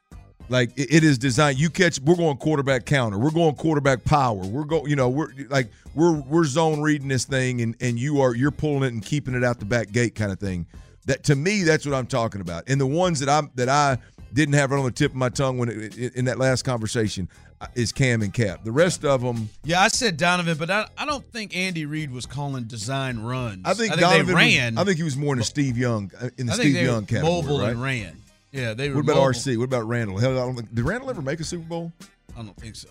[0.49, 1.57] Like it, it is designed.
[1.57, 1.99] You catch.
[1.99, 3.17] We're going quarterback counter.
[3.17, 4.35] We're going quarterback power.
[4.45, 4.89] We're going.
[4.89, 5.09] You know.
[5.09, 8.93] We're like we're we're zone reading this thing, and and you are you're pulling it
[8.93, 10.67] and keeping it out the back gate kind of thing.
[11.05, 12.65] That to me, that's what I'm talking about.
[12.67, 13.97] And the ones that I that I
[14.33, 17.29] didn't have it on the tip of my tongue when it, in that last conversation
[17.61, 18.63] uh, is Cam and Cap.
[18.63, 22.11] The rest of them, Yeah, I said Donovan, but I, I don't think Andy Reid
[22.11, 23.61] was calling design runs.
[23.65, 24.35] I think, they Donovan.
[24.35, 24.75] ran.
[24.75, 26.63] Was, I think he was more in the Steve Young uh, in the I think
[26.69, 27.31] Steve they Young were category.
[27.33, 27.69] mobile right?
[27.71, 28.17] and ran.
[28.51, 28.95] Yeah, they were.
[28.95, 29.29] What about mobile.
[29.31, 29.57] RC?
[29.57, 30.17] What about Randall?
[30.17, 31.91] Hell, I don't think, did Randall ever make a Super Bowl?
[32.37, 32.89] I don't think so.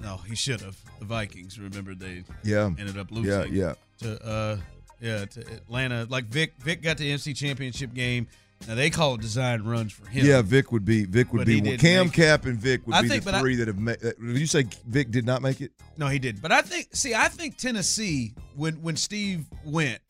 [0.00, 0.76] No, he should have.
[0.98, 1.58] The Vikings.
[1.58, 2.66] Remember they Yeah.
[2.78, 3.30] ended up losing.
[3.32, 3.74] Yeah, yeah.
[4.00, 4.56] To uh,
[5.00, 6.06] yeah, to Atlanta.
[6.08, 8.26] Like Vick, Vick got the NFC Championship game.
[8.68, 10.24] Now they call it design runs for him.
[10.26, 11.64] Yeah, Vick would be Vick would But be one.
[11.64, 13.68] didn't Cam, make- Cap, and Vick would I be think, the but I- three that
[13.68, 13.96] have made.
[14.04, 15.72] Uh, did you say Vick did not make it?
[15.96, 16.42] No, he did.
[16.42, 20.00] But I think see, I think Tennessee when when Steve went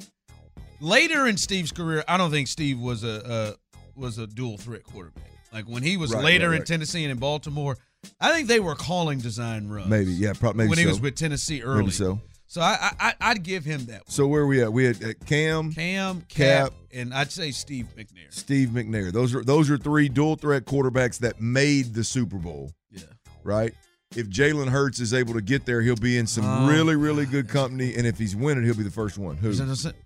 [0.80, 4.82] later in Steve's career, I don't think Steve was a, a was a dual threat
[4.84, 5.24] quarterback.
[5.52, 6.66] Like when he was Right, later right, in right.
[6.66, 7.76] Tennessee and in Baltimore,
[8.20, 9.88] I think they were calling design runs.
[9.88, 11.80] Maybe, yeah, probably maybe when he was with Tennessee early.
[11.80, 12.20] Maybe so.
[12.50, 14.00] So I, I I'd give him that.
[14.00, 14.08] One.
[14.08, 14.72] So where are we at?
[14.72, 16.28] We had uh, Cam, Cam, Cap.
[16.28, 18.26] Cap, and I'd say Steve McNair.
[18.30, 19.12] Steve McNair.
[19.12, 23.04] Those are those are three dual threat quarterbacks that made the Super Bowl, Yeah.
[23.44, 23.72] right?
[24.16, 27.24] If Jalen Hurts is able to get there, he'll be in some Oh, really, really
[27.24, 27.94] good company.
[27.94, 29.36] And if he's winning, he'll be the first one.
[29.36, 29.54] Who?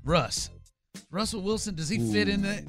[0.04, 0.50] Russ.
[1.10, 2.62] Russell Wilson, does he fit in that?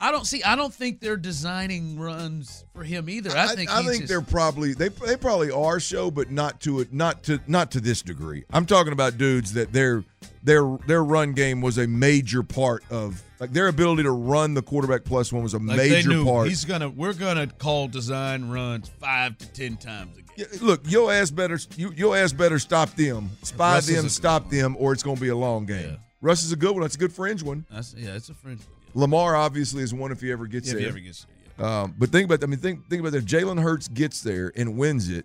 [0.00, 0.42] I don't see.
[0.42, 3.30] I don't think they're designing runs for him either.
[3.36, 3.70] I think.
[3.70, 6.92] I he's think just- they're probably they they probably are show, but not to it
[6.92, 8.44] not to not to this degree.
[8.52, 10.04] I'm talking about dudes that their
[10.42, 14.62] their their run game was a major part of like their ability to run the
[14.62, 16.48] quarterback plus one was a Like they major knew part.
[16.48, 16.88] he's gonna.
[16.88, 20.24] We're gonna call design runs five to ten times a game.
[20.36, 24.50] Yeah, Look, your ass better you, your ass better stop them, spy Russ them, stop
[24.50, 25.90] them, or it's going to be a long game.
[25.90, 25.96] Yeah.
[26.20, 26.82] Russ is a good one.
[26.82, 27.64] That's a good fringe one.
[27.70, 28.58] That's, yeah, it's a friend.
[28.98, 30.82] Lamar obviously is one if he ever gets Yeah, if there.
[30.82, 31.34] he ever gets there.
[31.66, 31.80] Yeah.
[31.82, 33.18] Um, but think about, I mean, think think about that.
[33.18, 35.24] If Jalen Hurts gets there and wins it,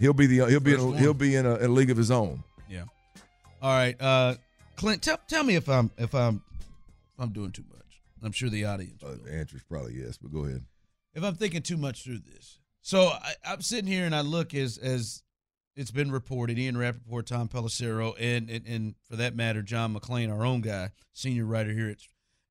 [0.00, 2.10] he'll be the he'll be in a, he'll be in a, a league of his
[2.10, 2.42] own.
[2.68, 2.84] Yeah.
[3.62, 4.34] All right, uh,
[4.76, 8.02] Clint, tell, tell me if I'm if I'm if I'm doing too much.
[8.22, 9.02] I'm sure the audience.
[9.02, 9.16] Uh, will.
[9.24, 10.64] the answer is probably yes, but go ahead.
[11.14, 12.58] if I'm thinking too much through this.
[12.82, 15.22] So I, I'm sitting here and I look as as
[15.76, 20.30] it's been reported, Ian Rapoport, Tom Pelissero, and, and and for that matter, John McClain,
[20.30, 21.98] our own guy, senior writer here at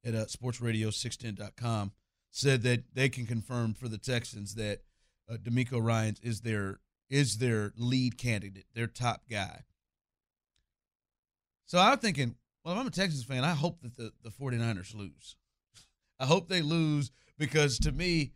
[0.06, 1.92] at uh, sportsradio610.com,
[2.32, 4.82] said that they can confirm for the Texans that
[5.30, 9.64] uh, DeMeco Ryans is their is their lead candidate, their top guy.
[11.66, 14.96] So I'm thinking, well, if I'm a Texans fan, I hope that the, the 49ers
[14.96, 15.38] lose.
[16.20, 18.34] I hope they lose because to me,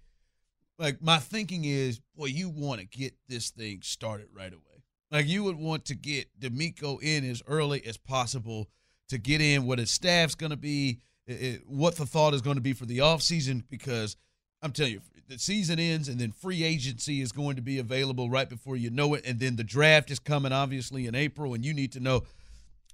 [0.80, 4.84] like my thinking is, boy, you want to get this thing started right away.
[5.12, 8.69] Like you would want to get DeMeco in as early as possible
[9.10, 10.99] to get in what his staff's going to be,
[11.30, 14.16] i- i- what the thought is going to be for the offseason, because
[14.62, 18.30] I'm telling you, the season ends and then free agency is going to be available
[18.30, 19.26] right before you know it.
[19.26, 22.24] And then the draft is coming, obviously, in April, and you need to know,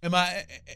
[0.03, 0.73] am I, eh, eh, eh,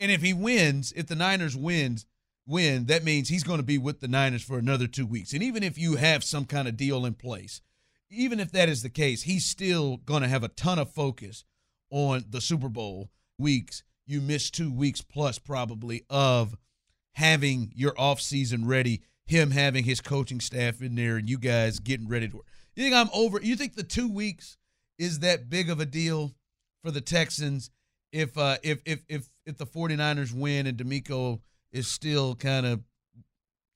[0.00, 2.06] and if he wins, if the Niners wins,
[2.46, 5.32] win, that means he's going to be with the Niners for another two weeks.
[5.32, 7.60] And even if you have some kind of deal in place,
[8.10, 11.44] even if that is the case, he's still going to have a ton of focus
[11.90, 13.82] on the Super Bowl weeks.
[14.06, 16.56] You miss two weeks plus probably of
[17.14, 22.08] having your offseason ready, him having his coaching staff in there, and you guys getting
[22.08, 22.46] ready to work.
[22.74, 23.40] You think I'm over?
[23.42, 24.56] You think the two weeks
[24.98, 26.34] is that big of a deal
[26.82, 27.70] for the Texans
[28.12, 31.40] if uh if if if if the 49ers win and DeMeco
[31.72, 32.80] is still kind of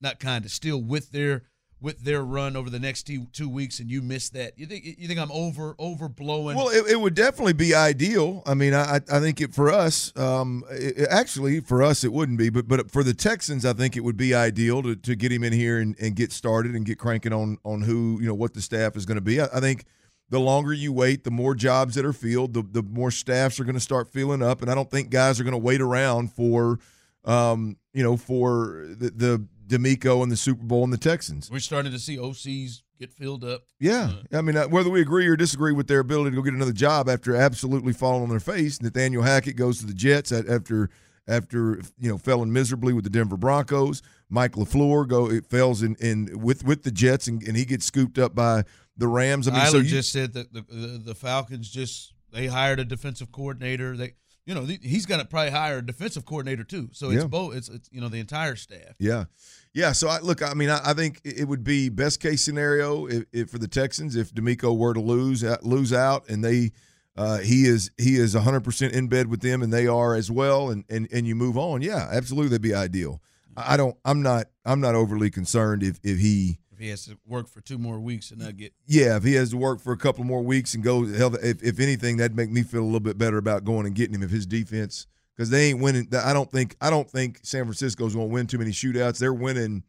[0.01, 1.43] not kind of still with their
[1.85, 5.07] with their run over the next two, weeks and you miss that you think you
[5.07, 8.41] think I'm over overblowing Well, it, it would definitely be ideal.
[8.47, 10.11] I mean, I I think it for us.
[10.17, 13.95] Um, it- actually, for us, it wouldn't be, but but for the Texans, I think
[13.95, 16.85] it would be ideal to, to get him in here and, and get started and
[16.85, 19.39] get cranking on on who you know what the staff is going to be.
[19.39, 19.85] I, I think
[20.29, 23.63] the longer you wait, the more jobs that are filled, the the more staffs are
[23.63, 26.33] going to start filling up, and I don't think guys are going to wait around
[26.33, 26.79] for,
[27.25, 31.49] um, you know, for the, the DeMeco and the Super Bowl and the Texans.
[31.49, 35.27] we're starting to see OCs get filled up Yeah, I mean, uh, whether we agree
[35.27, 38.39] or disagree with their ability to go get another job after absolutely falling on their
[38.39, 40.89] face, Nathaniel Hackett goes to the Jets after
[41.27, 44.01] after you know failing miserably with the Denver Broncos.
[44.29, 47.85] Mike Lafleur go it fails in, in with with the Jets and, and he gets
[47.85, 48.63] scooped up by
[48.97, 49.47] the Rams.
[49.47, 52.79] I mean, Eiler so you, just said that the, the the Falcons just they hired
[52.79, 54.13] a defensive coordinator they
[54.45, 57.27] you know he's going to probably hire a defensive coordinator too so it's Yeah.
[57.27, 59.25] both it's, it's you know the entire staff yeah,
[59.73, 59.91] yeah.
[59.91, 63.23] So I look, I mean, I, I think it would be best case scenario if,
[63.33, 66.71] if for the Texans if DeMeco were to lose uh, lose out and they.
[67.17, 70.69] Uh, he is he is 100% in bed with them and they are as well
[70.69, 73.21] and, and and you move on yeah absolutely that'd be ideal
[73.55, 77.05] I I don't i'm not i'm not overly concerned if if he if he has
[77.05, 79.79] to work for two more weeks and not get yeah if he has to work
[79.79, 82.81] for a couple more weeks and go hell if, if anything that'd make me feel
[82.81, 85.79] a little bit better about going and getting him if his defense because they ain't
[85.79, 89.17] winning i don't think i don't think san francisco's going to win too many shootouts
[89.17, 89.83] they're winning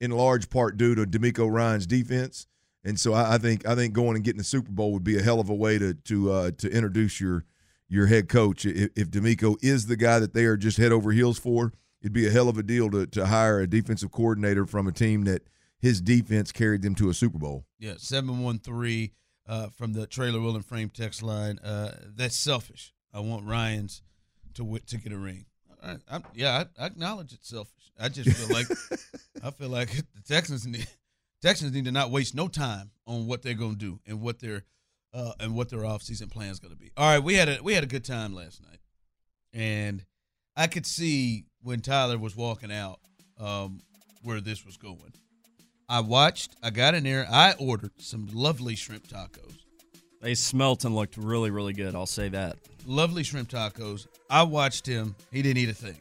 [0.00, 2.46] in large part due to DeMeco Ryan's defense.
[2.84, 5.18] And so I, I think I think going and getting the Super Bowl would be
[5.18, 7.44] a hell of a way to to uh, to introduce your
[7.88, 8.64] your head coach.
[8.64, 12.12] If, if DeMeco is the guy that they are just head over heels for, it'd
[12.12, 15.24] be a hell of a deal to to hire a defensive coordinator from a team
[15.24, 15.42] that
[15.80, 17.64] his defense carried them to a Super Bowl.
[17.78, 19.12] Yeah, seven one three
[19.46, 21.58] uh, from the trailer wheel and frame text line.
[21.58, 22.92] Uh, that's selfish.
[23.12, 24.02] I want Ryans
[24.54, 25.46] to w- to get a ring.
[25.82, 27.92] I, I'm, yeah, I, I acknowledge it's selfish.
[27.98, 28.66] I just feel like
[29.42, 30.86] I feel like the Texans need
[31.42, 34.40] Texans need to not waste no time on what they're going to do and what
[34.40, 34.64] their
[35.14, 36.90] uh, and what their offseason plan is going to be.
[36.96, 38.80] All right, we had a we had a good time last night,
[39.52, 40.04] and
[40.56, 43.00] I could see when Tyler was walking out
[43.38, 43.80] um,
[44.22, 45.12] where this was going.
[45.88, 46.54] I watched.
[46.62, 47.26] I got in there.
[47.30, 49.58] I ordered some lovely shrimp tacos.
[50.20, 51.94] They smelt and looked really, really good.
[51.94, 52.56] I'll say that.
[52.86, 54.06] Lovely shrimp tacos.
[54.28, 55.14] I watched him.
[55.32, 55.96] He didn't eat a thing,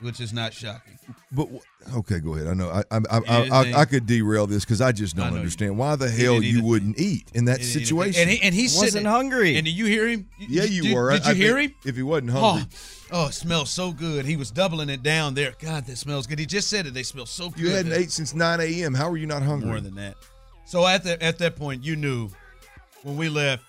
[0.00, 0.98] which is not shocking.
[1.32, 1.48] But
[1.96, 2.46] okay, go ahead.
[2.48, 5.28] I know I I I, I, I, I could derail this because I just don't
[5.28, 7.78] know you understand why the hell you wouldn't eat in that He didn't eat a
[7.78, 7.84] thing.
[7.86, 8.20] situation.
[8.22, 9.56] And, he, and he's Wasn't sitting, hungry.
[9.56, 10.28] And did you hear him?
[10.38, 11.12] yeah, you did, were.
[11.12, 11.78] Did you I hear think him?
[11.84, 12.68] If he wasn't Oh, hungry,
[13.12, 14.26] oh, it smells so good.
[14.26, 15.54] He was doubling it down there.
[15.60, 16.38] God, that smells good.
[16.38, 16.94] He just said it.
[16.94, 17.60] They smell so good.
[17.60, 18.94] you hadn't ate since 9 a.m.
[18.94, 19.68] How were you not hungry?
[19.68, 20.16] more than that.
[20.66, 22.28] So at the at that point, you knew
[23.02, 23.62] when we left.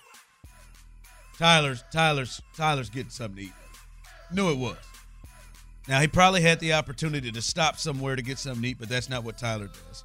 [1.38, 3.52] Tyler's Tyler's Tyler's getting something to eat.
[4.32, 4.76] Knew it was.
[5.88, 8.88] Now he probably had the opportunity to stop somewhere to get something to eat, but
[8.88, 10.04] that's not what Tyler does.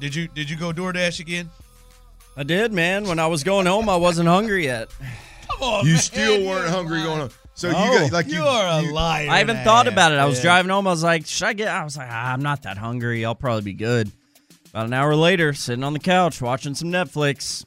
[0.00, 1.50] Did you did you go DoorDash again?
[2.36, 3.04] I did, man.
[3.04, 4.88] When I was going home, I wasn't hungry yet.
[5.50, 7.06] Come on, you man, still weren't hungry lying.
[7.06, 7.30] going on.
[7.54, 7.84] So No.
[7.92, 9.30] you got like you, You are a you- liar.
[9.30, 10.18] I haven't thought about it.
[10.18, 10.42] I was man.
[10.44, 10.88] driving home.
[10.88, 11.68] I was like, should I get?
[11.68, 13.24] I was like, ah, I'm not that hungry.
[13.24, 14.10] I'll probably be good.
[14.70, 17.64] About an hour later, sitting on the couch watching some Netflix.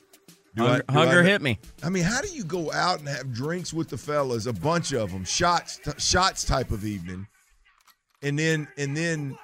[0.58, 1.60] Do I- Hunger, do hunger I- hit me.
[1.84, 4.92] I mean, how do you go out and have drinks with the fellas, a bunch
[4.94, 7.28] of them, shots, shots type of evening,
[8.22, 9.38] and then and then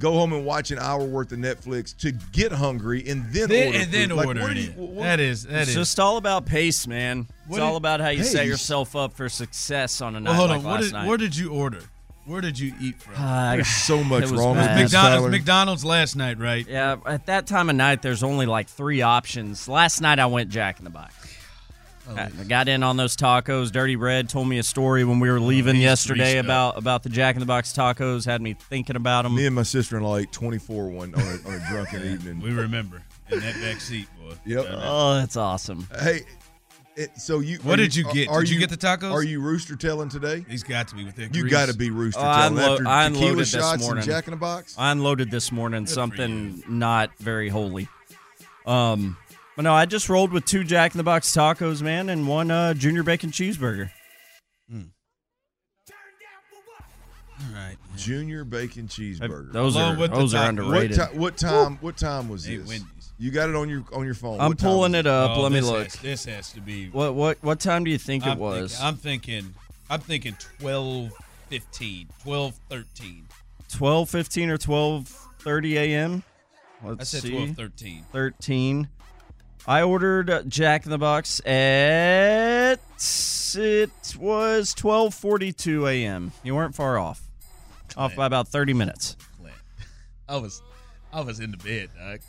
[0.00, 3.66] go home and watch an hour worth of Netflix to get hungry and then, Then,
[3.68, 4.16] order and then food?
[4.16, 4.54] Like, order what it.
[4.54, 4.94] do you- in.
[4.96, 5.74] what- that is that It's is.
[5.76, 7.28] just all about pace, man.
[7.28, 10.38] It's What all about how you set yourself up for success on a night well,
[10.38, 10.64] hold like on.
[10.64, 11.06] What last did, night.
[11.08, 11.78] where did you order?
[12.26, 13.14] Where did you eat from?
[13.22, 15.16] Uh, There's so much it was wrong with this, McDonald's.
[15.20, 15.30] Tyler.
[15.30, 16.66] McDonald's last night, right?
[16.66, 19.68] Yeah, at that time of night, there's only like three options.
[19.68, 21.14] Last night, I went Jack in the Box.
[22.08, 23.72] Oh, I I got in on those tacos.
[23.72, 27.08] Dirty Red told me a story when we were leaving he's yesterday about about the
[27.08, 28.26] Jack in the Box tacos.
[28.26, 29.34] Had me thinking about them.
[29.34, 32.40] Me and my sister-in-law ate 24 one on a, on a drunken evening.
[32.40, 34.34] We remember in that back seat, boy.
[34.44, 34.66] Yep.
[34.70, 35.88] Oh, that's awesome.
[35.98, 36.20] Hey,
[36.96, 38.28] it, so you What did you get?
[38.28, 39.12] Are Did you get the tacos?
[39.12, 40.44] Are you rooster telling today?
[40.48, 41.34] He's got to be with that.
[41.34, 43.82] You got to be rooster Oh, I telling unlo- after I tequila unloaded this shots
[43.82, 44.02] morning.
[44.02, 44.74] and Jack in the Box.
[44.78, 47.88] I unloaded this morning for something not very holy.
[48.66, 49.16] Um,
[49.56, 52.50] but no, I just rolled with two Jack in the Box tacos, man, and one
[52.50, 53.90] uh, junior bacon cheeseburger.
[57.40, 57.76] All right.
[57.96, 59.52] Junior bacon cheeseburger.
[59.52, 60.66] Those Along are with the those are taco.
[60.68, 60.96] What, underrated.
[61.12, 61.78] ti- what time?
[61.80, 62.68] What time was Hey, this?
[62.68, 62.88] Wendy's.
[63.18, 64.40] You got it on your on your phone.
[64.40, 65.36] I'm What pulling it up.
[65.36, 65.84] Oh, Let me this look.
[65.84, 66.88] Has, this has to be.
[66.88, 68.72] What what what time do you think I'm it was?
[68.72, 69.54] Thinking, I'm thinking.
[69.90, 71.12] I'm thinking 12,
[71.50, 73.26] 15, 12, 13.
[73.70, 75.08] Twelve fifteen or twelve
[75.40, 76.22] thirty a.m.
[76.82, 77.30] Let's I said see.
[77.30, 78.04] 12, 13.
[78.12, 78.88] 13.
[79.66, 82.78] I ordered uh, Jack in the Box at
[83.56, 86.32] it was 12:42 a.m.
[86.42, 87.22] You weren't far off.
[87.96, 89.16] Off by about 30 minutes.
[89.38, 89.56] Clint.
[90.28, 90.62] I was,
[91.12, 92.20] I was in the bed, dog.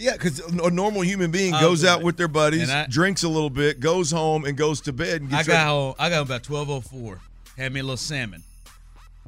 [0.00, 2.86] Yeah, because a normal human being I goes was out in with their buddies, I-
[2.86, 5.20] drinks a little bit, goes home, and goes to bed.
[5.22, 5.94] And I got ready- home.
[5.98, 7.20] I got home about twelve oh four.
[7.58, 8.42] Had me a little salmon.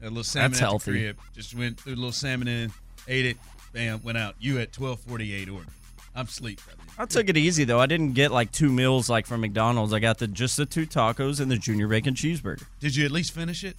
[0.00, 0.92] A little salmon That's at healthy.
[0.92, 1.18] the crib.
[1.36, 2.72] Just went threw a little salmon in,
[3.06, 3.36] ate it,
[3.72, 4.34] bam, went out.
[4.40, 5.68] You at twelve forty eight order.
[6.14, 6.60] I'm sleep.
[6.98, 7.78] I took it easy though.
[7.80, 9.92] I didn't get like two meals like from McDonald's.
[9.92, 12.64] I got the just the two tacos and the junior bacon cheeseburger.
[12.80, 13.78] Did you at least finish it?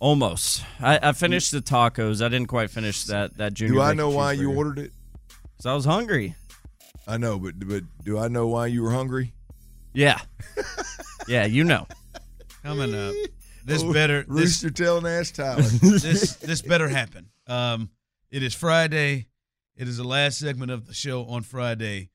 [0.00, 0.64] Almost.
[0.80, 2.24] I, I finished the tacos.
[2.24, 3.74] I didn't quite finish that that junior.
[3.74, 4.92] Do I know why you ordered it?
[5.56, 6.34] 'Cause I was hungry.
[7.06, 9.32] I know, but but do I know why you were hungry?
[9.92, 10.20] Yeah.
[11.28, 11.86] yeah, you know.
[12.62, 13.14] Coming up.
[13.66, 14.24] This Oh, better.
[14.24, 15.62] This Rooster telling ass Tyler.
[15.62, 17.30] this this better happen.
[17.46, 17.88] Um,
[18.30, 19.28] it is Friday.
[19.74, 22.10] It is the last segment of the show on Friday.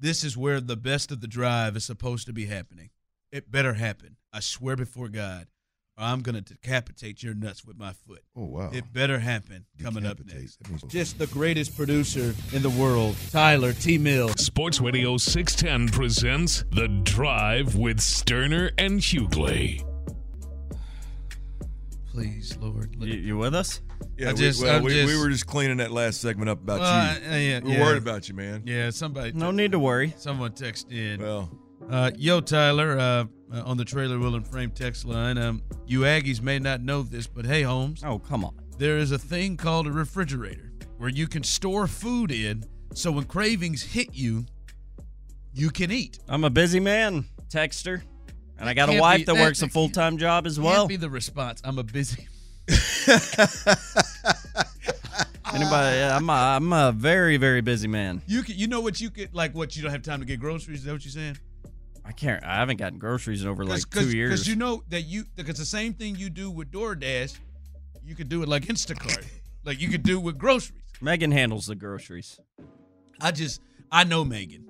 [0.00, 2.88] This is where the best of the drive is supposed to be happening.
[3.30, 4.16] It better happen.
[4.32, 5.48] I swear before God,
[5.98, 8.22] or I'm gonna decapitate your nuts with my foot.
[8.36, 8.70] oh wow!
[8.72, 9.64] It better happen.
[9.82, 10.58] Coming up next.
[10.88, 13.98] Just the greatest producer in the world, Tyler T.
[13.98, 14.28] Mill.
[14.36, 19.82] Sports Radio 610 presents The Drive with Stoerner and Hughley.
[22.10, 22.94] Please, Lord.
[22.98, 23.82] You, you with us?
[24.16, 26.62] Yeah, I we- just- well, we, just- we were just cleaning that last segment up
[26.62, 27.26] about Well, you.
[27.30, 27.80] uh, yeah, we're yeah.
[27.82, 28.62] worried about you, man.
[28.64, 29.32] Yeah, somebody.
[29.32, 30.14] No need to worry.
[30.16, 31.20] Someone texted in.
[31.20, 31.50] Well,
[31.90, 35.38] Uh, yo, Tyler, uh, uh, on the trailer wheel and frame text line.
[35.38, 38.54] Um, you Aggies may not know this, but hey, Holmes, Oh, come on.
[38.78, 40.72] there is a thing called a refrigerator.
[40.98, 44.46] where you can store food in so when cravings hit you,
[45.52, 46.18] you can eat.
[46.28, 48.02] I'm a busy man, texter.
[48.58, 50.64] And I got a wife be- that, that- works a full time job as Can't
[50.64, 50.86] well.
[50.88, 51.60] be the response.
[51.64, 52.26] I'm a busy.
[55.54, 56.00] Anybody?
[56.02, 58.22] I'm a, I'm a very very busy man.
[58.26, 60.40] You can, you know what you could like what you don't have time to get
[60.40, 60.78] groceries.
[60.80, 61.36] Is that what you're saying?
[62.06, 62.44] I can't.
[62.44, 64.30] I haven't gotten groceries in over like two years.
[64.30, 67.38] Because you know that you because the same thing you do with DoorDash,
[68.04, 69.26] you could do it like Instacart.
[69.64, 70.80] like you could do with groceries.
[71.00, 72.38] Megan handles the groceries.
[73.20, 74.68] I just I know Megan.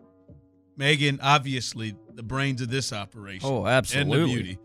[0.76, 3.48] Megan, obviously the brains of this operation.
[3.48, 4.20] Oh, absolutely.
[4.20, 4.58] And the beauty.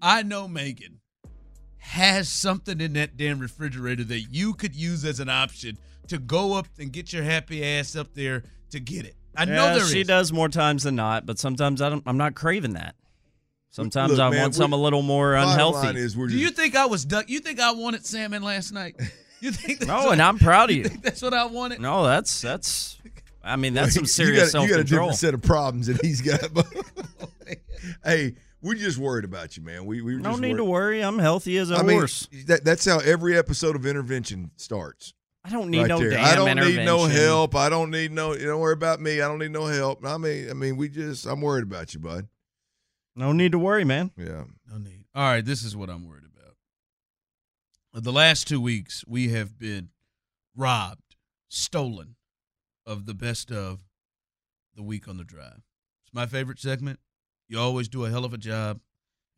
[0.00, 1.00] I know Megan
[1.78, 6.54] has something in that damn refrigerator that you could use as an option to go
[6.54, 9.15] up and get your happy ass up there to get it.
[9.36, 9.90] I know Yeah, there is.
[9.90, 12.02] she does more times than not, but sometimes I don't.
[12.06, 12.94] I'm not craving that.
[13.70, 15.98] Sometimes Look, I man, want some a little more unhealthy.
[15.98, 17.28] is we're Do you think I was duck?
[17.28, 18.96] You think I wanted salmon last night?
[19.40, 20.84] You think that's no, what, and I'm proud of you.
[20.84, 21.80] think that's what I wanted?
[21.80, 22.98] No, that's that's.
[23.44, 25.00] I mean, that's some serious got, self you got a control.
[25.08, 26.54] different set of problems that he's got.
[26.54, 26.66] But
[28.04, 29.84] hey, we're just worried about you, man.
[29.84, 30.56] We we No just need worried.
[30.56, 31.00] to worry.
[31.02, 32.28] I'm healthy as a I mean, horse.
[32.46, 35.12] that, that's how every episode of intervention starts.
[35.46, 36.10] I don't need right no there.
[36.10, 37.54] damn I don't need no help.
[37.54, 38.32] I don't need no.
[38.32, 39.20] You don't worry about me.
[39.20, 40.04] I don't need no help.
[40.04, 41.24] I mean, I mean, we just.
[41.24, 42.26] I'm worried about you, bud.
[43.14, 44.10] No need to worry, man.
[44.16, 44.44] Yeah.
[44.68, 45.04] No need.
[45.14, 48.02] All right, this is what I'm worried about.
[48.02, 49.90] The last two weeks, we have been
[50.56, 51.16] robbed,
[51.48, 52.16] stolen
[52.84, 53.78] of the best of
[54.74, 55.62] the week on the drive.
[56.04, 56.98] It's my favorite segment.
[57.48, 58.80] You always do a hell of a job.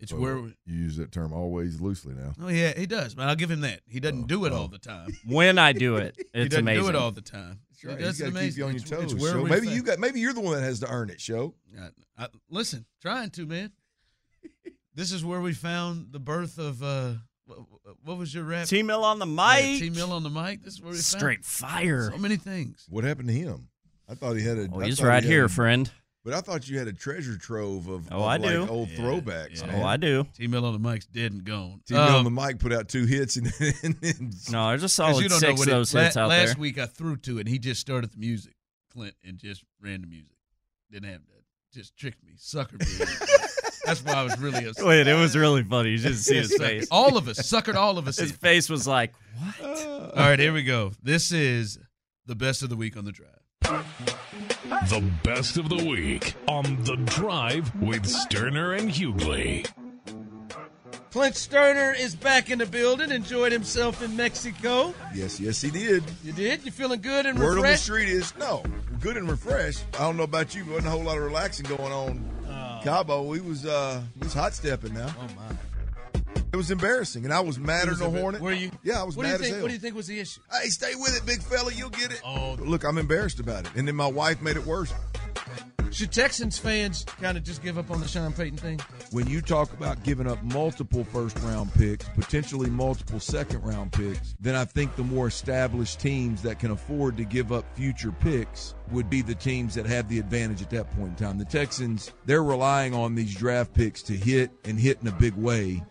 [0.01, 0.37] It's Well, where.
[0.39, 2.33] you use that term always loosely now.
[2.41, 3.29] Oh yeah, he does, man.
[3.29, 3.81] I'll give him that.
[3.89, 4.57] He doesn't Oh, do it oh.
[4.57, 5.09] all the time.
[5.27, 6.83] When I do it, he it's doesn't amazing.
[6.85, 7.61] do it all the time.
[7.85, 9.13] Right, He does you it got to keep you on your toes.
[9.13, 9.43] it's where Show.
[9.43, 9.99] we Maybe fa- you got.
[9.99, 11.21] Maybe you're the one that has to earn it.
[11.21, 11.55] Show.
[11.81, 13.73] I, I, listen, trying to man.
[14.95, 17.13] This is where we found the birth of uh,
[17.47, 17.59] what,
[18.03, 18.67] what was your rap?
[18.67, 19.81] T Mill on the Yeah, mic.
[19.81, 20.63] T Mill on the mic.
[20.65, 22.11] This is where we Straight fire.
[22.11, 22.85] so many things.
[22.89, 23.69] What happened to him?
[24.09, 24.69] I thought he had a.
[24.73, 25.89] Oh, he's thought he right here, a- friend.
[26.25, 28.09] But I thought you had a treasure trove of.
[28.13, 28.67] Oh, of I like do.
[28.69, 29.61] Old Yeah, throwbacks.
[29.61, 29.67] yeah.
[29.67, 29.83] man.
[29.83, 30.27] Oh, I do.
[30.35, 31.81] T Mill on the mic's dead and gone.
[31.87, 31.95] T.
[31.95, 33.75] Mill on the Um, mic put out two hits and then.
[34.03, 36.01] and No, there's a 'cause solid you don't know six what of it- those la-
[36.03, 36.57] hits out last there.
[36.61, 37.41] week I threw to it.
[37.43, 38.55] and He just started the music,
[38.93, 40.37] Clint, and just ran the music.
[40.91, 41.45] Didn't have that.
[41.73, 42.85] Just tricked me, sucker me.
[43.87, 44.85] That's why I was really upset.
[44.85, 45.91] Wait, it was really funny.
[45.91, 46.89] You should see his face.
[46.91, 48.19] All of us suckered all of us.
[48.19, 48.37] His in.
[48.37, 49.87] face was like, what?
[49.87, 50.93] All right, here we go.
[51.03, 51.79] This is
[52.27, 54.55] the best of the week on the drive.
[54.69, 59.67] The best of the week on The Drive with Stoerner and Hughley.
[61.11, 63.11] Clint Stoerner is back in the building.
[63.11, 64.93] Enjoyed himself in Mexico.
[65.15, 66.05] yes, yes, he did.
[66.23, 66.67] You did?
[66.67, 67.57] You feeling good and refreshed?
[67.57, 68.63] Word on the street is no,
[69.01, 69.85] good and refreshed.
[69.95, 72.81] I don't know about you, but wasn't a whole lot of relaxing going on.
[72.85, 75.09] Cabo, we was uh, we was hot stepping now.
[75.19, 75.57] Oh my!
[76.53, 78.41] It was embarrassing, and I was madder than a hornet.
[78.41, 78.71] Were you?
[78.83, 79.55] Yeah, I was What do mad you as think?
[79.55, 79.63] hell.
[79.63, 80.41] What do you think was the issue?
[80.51, 81.73] Hey, stay with it, big fella.
[81.73, 82.21] You'll get it.
[82.25, 84.93] Oh, Look, I'm embarrassed about it, and then my wife made it worse.
[85.91, 88.81] should Texans fans kind of just give up on the Sean Payton thing?
[89.11, 94.35] when you talk about giving up multiple first round picks, potentially multiple second round picks,
[94.41, 98.75] then I think the more established teams that can afford to give up future picks
[98.91, 101.39] would be the teams that have the advantage at that point in time.
[101.39, 105.35] The Texans, they're relying on these draft picks to hit and hit in a big
[105.35, 105.83] way.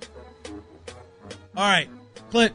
[1.57, 1.89] All right,
[2.29, 2.53] Clint.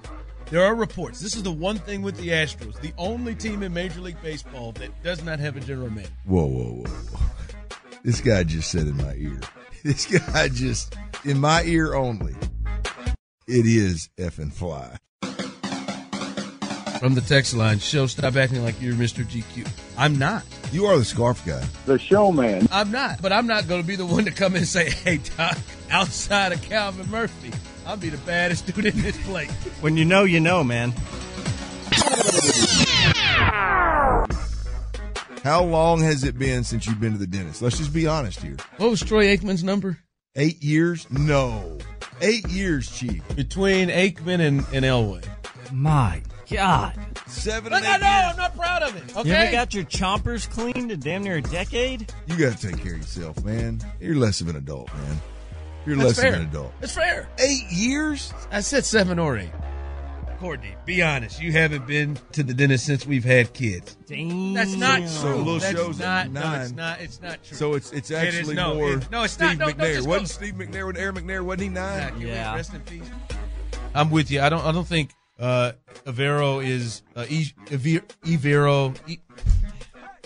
[0.51, 1.19] There are reports.
[1.19, 4.71] This is the one thing with the Astros, the only team in Major League Baseball
[4.73, 6.12] that does not have a general manager.
[6.25, 7.21] Whoa, whoa, whoa, whoa.
[8.05, 9.41] This guy just said in my ear.
[9.83, 12.37] This guy just, in my ear only,
[13.49, 14.97] it is effing fly.
[17.01, 19.25] From the text line, show stop acting like you're Mr.
[19.25, 19.69] GQ.
[19.99, 20.45] I'm not.
[20.71, 21.67] You are the scarf guy.
[21.87, 22.69] the showman.
[22.71, 23.21] I'm not.
[23.21, 25.59] But I'm not going to be the one to come in and say, hey, Doc,
[25.91, 27.51] outside of Calvin Murphy,
[27.87, 29.51] I'll be the baddest dude in this place.
[29.81, 30.92] When you know, you know, man.
[35.45, 37.62] How long has it been since you've been to the dentist?
[37.62, 38.57] Let's just be honest here.
[38.77, 39.99] What was Troy Aikman's number?
[40.37, 41.11] Eight years?
[41.11, 41.79] No.
[42.21, 43.23] Eight years, Chief.
[43.35, 45.25] Between Aikman and, and Elway.
[45.73, 46.95] My God.
[47.27, 48.27] Seven Look, and I know.
[48.27, 48.31] Years.
[48.31, 49.16] I'm not proud of it.
[49.16, 49.29] Okay.
[49.29, 52.12] You ever got your chompers cleaned in damn near a decade?
[52.27, 53.81] You got to take care of yourself, man.
[54.01, 55.20] You're less of an adult, man.
[55.87, 56.35] You're That's less fair.
[56.35, 56.72] of an adult.
[56.80, 57.28] That's fair.
[57.39, 58.33] Eight years?
[58.51, 59.51] I said seven or eight.
[60.39, 61.41] Courtney, be honest.
[61.41, 63.97] You haven't been to the dentist since we've had kids.
[64.07, 64.55] Damn.
[64.55, 65.37] That's not So true.
[65.37, 67.01] little That's shows not, at No, it's not.
[67.01, 67.57] It's not true.
[67.57, 68.93] So it's it's It is- actually no, more.
[68.95, 69.59] it- no, it's Steve not.
[69.59, 69.95] No, don't McNair.
[69.95, 71.99] just wasn't Steve McNair when Air McNair wasn't he nine?
[71.99, 72.55] Zach, you Yeah.
[72.57, 73.09] Rest in peace.
[73.95, 74.41] I'm with you.
[74.41, 74.64] I don't.
[74.64, 75.72] I don't think uh,
[76.07, 78.97] Avero is uh, e- Evero.
[79.09, 79.18] E-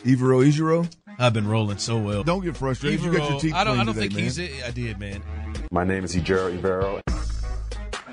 [0.05, 0.91] Ivero Ijiro.
[1.19, 2.23] I've been rolling so well.
[2.23, 3.03] Don't get frustrated.
[3.03, 3.79] You got your teeth I don't.
[3.79, 4.25] I don't today, think man.
[4.25, 4.39] he's.
[4.39, 4.51] It.
[4.67, 5.23] I did, man.
[5.71, 7.01] My name is Ejiro Evero.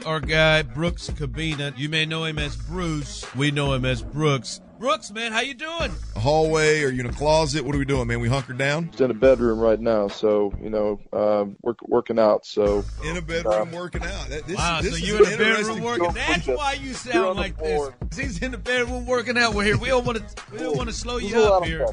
[0.06, 1.74] our guy Brooks Cabina.
[1.78, 3.26] You may know him as Bruce.
[3.36, 4.60] We know him as Brooks.
[4.80, 5.92] Brooks, man, how you doing?
[6.16, 6.84] A hallway?
[6.84, 7.64] Are you in a closet?
[7.64, 8.20] What are we doing, man?
[8.20, 12.20] We hunkered down Just in a bedroom right now, so you know, um, work, working
[12.20, 12.46] out.
[12.46, 14.28] So in a bedroom working out.
[14.28, 16.08] That, this, Wow, this so you in the bedroom working?
[16.08, 16.16] Out.
[16.16, 17.92] That's why you sound like this.
[18.14, 19.54] He's in the bedroom working out.
[19.54, 19.78] We're here.
[19.78, 20.44] We don't want to.
[20.52, 21.88] We don't want to slow you up here.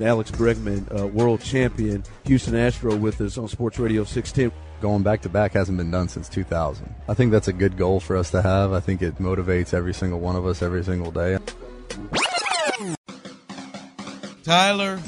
[0.00, 4.52] Alex Bregman, uh, world champion, Houston Astro with us on Sports Radio 610.
[4.82, 6.92] Going back to back hasn't been done since 2000.
[7.06, 8.72] I think that's a good goal for us to have.
[8.72, 11.38] I think it motivates every single one of us every single day.
[14.42, 14.98] Tyler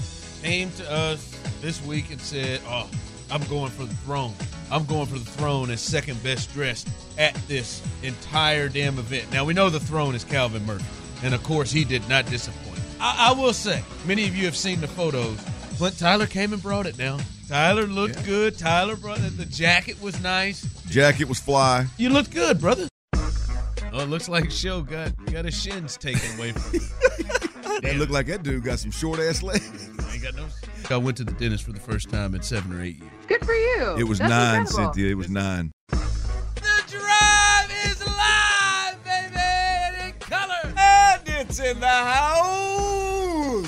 [0.45, 2.89] came to us this week and said, "Oh,
[3.33, 4.35] I'm going for the throne.
[4.71, 9.45] I'm going for the throne as second best dressed at this entire damn event." Now
[9.45, 10.85] we know the throne is Calvin Murphy,
[11.25, 12.79] and of course he did not disappoint.
[13.01, 15.37] I, I will say, many of you have seen the photos.
[15.79, 17.21] But Tyler came and brought it down.
[17.49, 18.57] Tyler looked good.
[18.59, 19.37] Tyler brought it.
[19.37, 20.63] The jacket was nice.
[20.89, 21.87] Jacket was fly.
[21.99, 22.89] You looked good, brother.
[23.17, 26.89] Oh, it looks like Show got got his shins taken away from him.
[27.83, 29.89] That looked like that dude got some short ass legs.
[30.13, 30.47] Ain't got no.
[30.91, 33.11] I went to the dentist for the first time in seven or eight years.
[33.27, 33.97] Good for you.
[33.99, 34.93] It was That's nine, incredible.
[34.95, 35.11] Cynthia.
[35.11, 35.73] It was nine.
[35.91, 35.99] The
[36.87, 43.65] drive is live, baby, and in color, and it's in the house.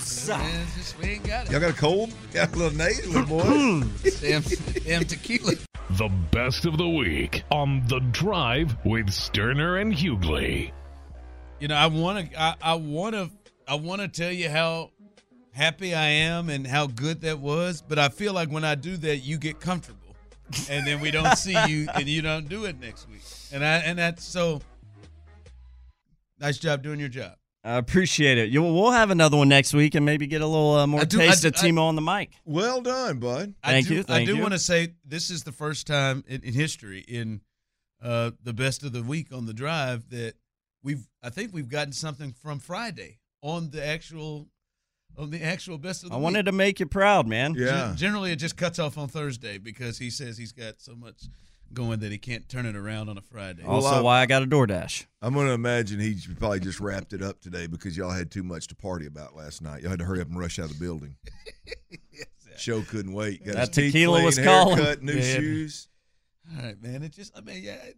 [1.56, 2.12] Y'all got a cold?
[2.34, 3.86] Got a little nate, little boy.
[4.20, 4.42] damn,
[4.84, 5.54] damn tequila.
[5.92, 10.72] The best of the week on The Drive with Stoerner and Hughley.
[11.58, 13.30] You know, I want to, I, I want to,
[13.66, 14.90] I want to tell you how
[15.52, 17.80] happy I am and how good that was.
[17.80, 20.14] But I feel like when I do that, you get comfortable,
[20.68, 23.22] and then we don't see you, and you don't do it next week.
[23.50, 24.60] And I, and that's so.
[26.38, 27.32] Nice job doing your job.
[27.66, 28.50] I appreciate it.
[28.50, 31.18] You, we'll have another one next week and maybe get a little uh, more do-
[31.18, 32.30] taste do- of Timo on the mic.
[32.44, 33.54] well done, bud.
[33.64, 36.42] Thank I do, you, I do want to say this is the first time in,
[36.42, 37.40] in history in
[38.00, 40.34] uh, the best of the week on the drive that
[40.82, 41.08] we've.
[41.22, 44.46] I think we've gotten something from Friday on the actual
[45.18, 46.24] on the actual best of the I week.
[46.24, 47.54] wanted to make you proud, man.
[47.54, 47.94] Gen- Yeah.
[47.96, 51.22] Generally, it just cuts off on Thursday because he says he's got so much
[51.76, 53.62] going that he can't turn it around on a Friday.
[53.62, 55.06] Also, Well, I- why I got a DoorDash.
[55.22, 58.42] I'm going to imagine he probably just wrapped it up today because y'all had too
[58.42, 59.82] much to party about last night.
[59.82, 61.14] Y'all had to hurry up and rush out of the building.
[62.56, 63.44] Show couldn't wait.
[63.44, 64.78] Got That his tequila clean, was calling.
[64.78, 65.34] haircut, new Yeah.
[65.36, 65.88] shoes.
[66.56, 67.02] All right, man.
[67.02, 67.96] It just, I mean, yeah, it,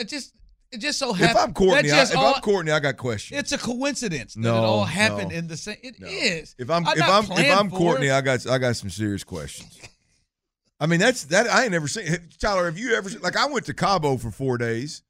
[0.00, 0.34] it just,
[0.70, 1.36] it just so If.
[1.36, 3.38] I'm Courtney, that I, if all- I'm Courtney, I got questions.
[3.40, 5.76] It's a coincidence that No, it all happened no, in the same.
[5.82, 6.08] It No.
[6.08, 6.54] is.
[6.58, 8.12] If I'm I'm if I'm if I'm Courtney, it.
[8.12, 9.78] I got I got some serious questions.
[10.78, 12.06] I mean, that's that I ain't never seen.
[12.38, 15.02] Tyler, have you ever seen, like I went to Cabo for four days,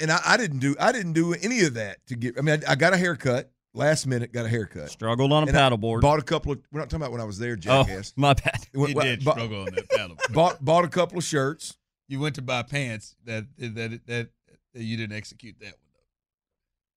[0.00, 2.38] and I, I didn't do I didn't do any of that to get.
[2.38, 4.90] I mean, I, I got a haircut last minute, got a haircut.
[4.90, 6.02] Struggled on a paddleboard.
[6.02, 6.60] Bought a couple of.
[6.70, 8.12] We're not talking about when I was there, oh, jackass.
[8.16, 8.66] my bad.
[8.74, 10.16] You Went- did bought, struggle on that paddle.
[10.32, 11.76] bought bought a couple of shirts.
[12.08, 14.28] You went to buy pants that that that,
[14.74, 15.74] that you didn't execute that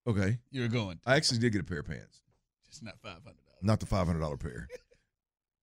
[0.04, 0.22] one though.
[0.22, 2.22] Okay, You were going, I actually did get a pair of pants,
[2.66, 3.62] just not five hundred dollars.
[3.62, 4.68] not the five hundred dollar pair.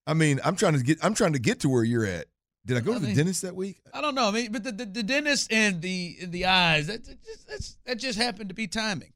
[0.08, 2.26] I mean, I'm trying to get I'm trying to get to where you're at.
[2.66, 3.82] Did I go I to the dentist that week?
[3.94, 4.28] I don't know.
[4.28, 7.48] I mean, but the, the, the dentist and the and the eyes that that just
[7.48, 9.14] that's, that just happened to be timing.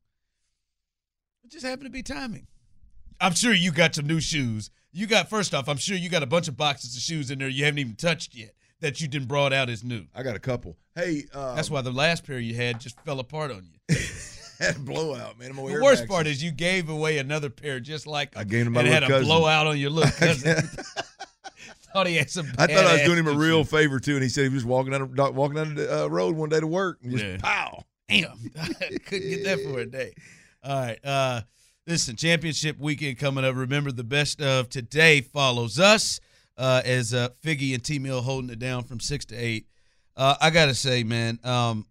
[1.43, 2.47] It just happened to be timing.
[3.21, 4.71] I'm sure you got some new shoes.
[4.91, 7.39] You got first off, I'm sure you got a bunch of boxes of shoes in
[7.39, 10.05] there you haven't even touched yet that you didn't brought out as new.
[10.15, 10.77] I got a couple.
[10.95, 13.95] Hey, uh, That's why the last pair you had just fell apart on you.
[14.59, 15.51] had a blowout, man.
[15.51, 18.73] I'm The worst part is you gave away another pair just like I gave him
[18.73, 19.25] my and had a cousin.
[19.27, 20.67] blowout on your little cousin.
[21.93, 22.47] thought he had some.
[22.57, 24.65] I thought I was doing him a real favor too, and he said he was
[24.65, 27.37] walking down walking down the uh, road one day to work and just Yeah.
[27.41, 27.83] pow.
[28.09, 28.37] Damn,
[29.05, 30.13] couldn't get that for a day.
[30.63, 31.41] All right, uh,
[31.87, 33.55] listen, championship weekend coming up.
[33.55, 36.19] Remember, the best of today follows us
[36.57, 39.67] uh, as uh, Figgy and T Mill holding it down from six to eight.
[40.15, 41.87] Uh, I gotta say, man, um,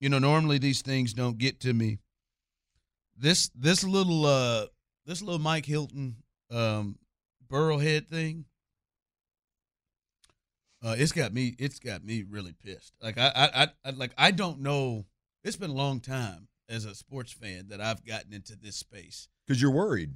[0.00, 1.98] you know, normally these things don't get to me.
[3.16, 4.66] This this little uh,
[5.06, 6.16] this little Mike Hilton
[6.50, 6.96] um,
[7.50, 8.44] Burrowhead thing.
[10.84, 11.56] Uh, it's got me.
[11.58, 12.92] It's got me really pissed.
[13.02, 15.06] Like I, I, I, like I don't know.
[15.42, 19.28] It's been a long time as a sports fan that I've gotten into this space.
[19.46, 20.14] Because you're worried.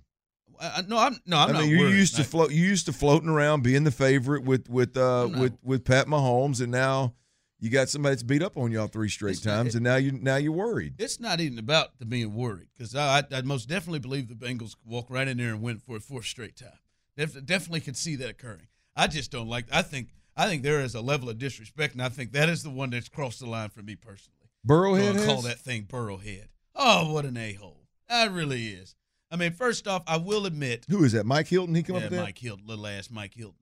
[0.61, 2.53] I, I, no, I'm no, I'm I not mean, you used to float.
[2.53, 6.07] You used to floating around, being the favorite with with uh not- with with Pat
[6.07, 7.15] Mahomes, and now
[7.63, 9.95] you got somebody that's beat up on y'all three straight It's not- times, and now
[9.95, 10.95] you now you're worried.
[10.99, 14.35] It's not even about the being worried because I, I, I most definitely believe the
[14.35, 16.79] Bengals could walk right in there and win for a fourth straight time.
[17.17, 18.67] Def, definitely could see that occurring.
[18.97, 19.67] I just don't like.
[19.71, 22.65] I think I think there is a level of disrespect, and I think that is
[22.65, 24.51] the one that's crossed the line for me personally.
[24.67, 26.49] Burrowhead Gonna call that thing Burrowhead.
[26.75, 27.87] Oh, what an a hole!
[28.09, 28.97] That really is.
[29.31, 31.27] I mean, first off, I will admit, Who is that?
[31.27, 31.77] Mike Hilton?
[31.77, 32.25] He come yeah, up with that?
[32.25, 33.55] Mike Hilton, little ass Mike Hilton.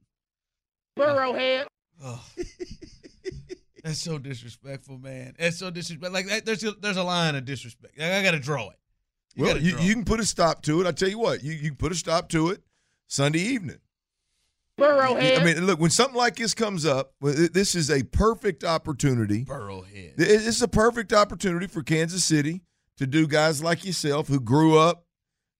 [0.98, 1.66] Burrowhead.
[2.02, 2.24] Oh.
[3.84, 5.34] That's so disrespectful, man.
[5.38, 6.12] That's so disrespectful.
[6.12, 7.94] Like that, there's a, there's a line of disrespect.
[8.00, 8.76] I, I got to draw it.
[9.34, 9.94] You well, you, draw you it.
[9.94, 10.86] can put a stop to it.
[10.86, 12.62] I tell you what, you, you can put a stop to it
[13.06, 13.78] Sunday evening.
[14.78, 15.38] Burrowhead.
[15.40, 19.44] I mean, look, when something like this comes up, this is a perfect opportunity.
[19.44, 20.18] Burrowhead.
[20.18, 22.62] It- It's a perfect opportunity for Kansas City
[22.96, 25.04] to do guys like yourself who grew up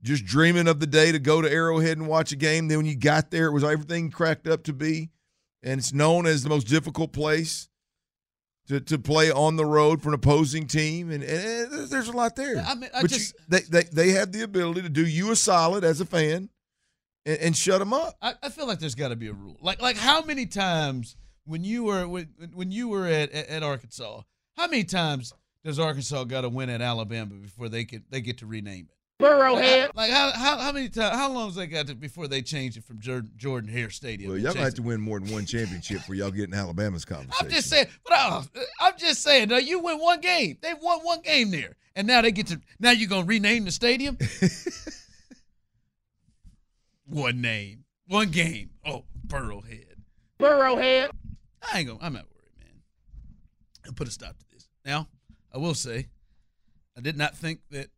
[0.03, 2.69] just dreaming of the day to go to Arrowhead and watch a game.
[2.69, 5.11] Then when you got there, it was everything cracked up to be,
[5.63, 7.69] and it's known as the most difficult place
[8.71, 11.11] to, to play on the road for an opposing team.
[11.11, 12.57] And, and there's a lot there.
[12.65, 15.33] I mean, I but just- you, they, they they have the ability to do you
[15.33, 16.49] a solid as a fan
[17.27, 18.17] and, and shut them up.
[18.23, 19.59] I, I feel like there's got to be a rule.
[19.61, 21.17] Like like how many times
[21.47, 24.23] when you were when, when you were at, at, at Arkansas,
[24.57, 25.33] how many times
[25.65, 28.95] does Arkansas got to win at Alabama before they could they get to rename it?
[29.21, 29.91] Burrowhead.
[29.95, 31.15] Like how how, how many times?
[31.15, 34.31] How long has they got to before they change it from Jordan, Jordan Hare Stadium?
[34.31, 37.37] Well, y'all gonna have to win more than one championship for y'all getting Alabama's conversation.
[37.39, 38.43] Uh, I'm just saying, but I,
[38.81, 39.49] I'm just saying.
[39.49, 40.57] Now you win one game.
[40.63, 42.61] They've won one game there, and now they get to.
[42.79, 44.17] Now you're gonna rename the stadium.
[47.07, 48.71] one name, one game.
[48.87, 49.87] Oh, Burrowhead.
[50.39, 51.11] Burrowhead.
[51.73, 51.99] I ain't gonna.
[52.01, 52.83] I'm not worried, man.
[53.87, 54.69] I'll put a stop to this.
[54.85, 55.09] Now,
[55.55, 56.09] I will say,
[56.97, 57.89] I did not think that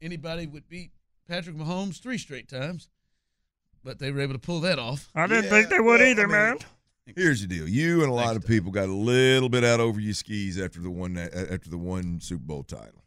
[0.00, 0.90] anybody would beat
[1.28, 2.88] Patrick Mahomes three straight times,
[3.84, 5.10] but they were able to pull that off.
[5.14, 6.58] I didn't Yeah, think they would well, either, I mean, man.
[7.16, 9.80] Here's the deal: you and a lot Thanks, of people got a little bit out
[9.80, 13.02] over your skis after the one after the one Super Bowl title.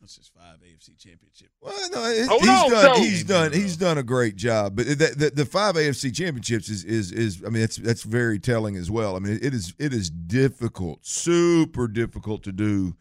[0.00, 1.48] That's just five AFC championship.
[1.62, 2.96] Well, no, it- Hold he's on, done.
[2.96, 3.02] Joe.
[3.02, 3.52] He's done.
[3.52, 4.76] He's done a great job.
[4.76, 7.42] But the, the, the five AFC championships is is is.
[7.44, 9.16] I mean, that's that's very telling as well.
[9.16, 12.94] I mean, it is it is difficult, super difficult to do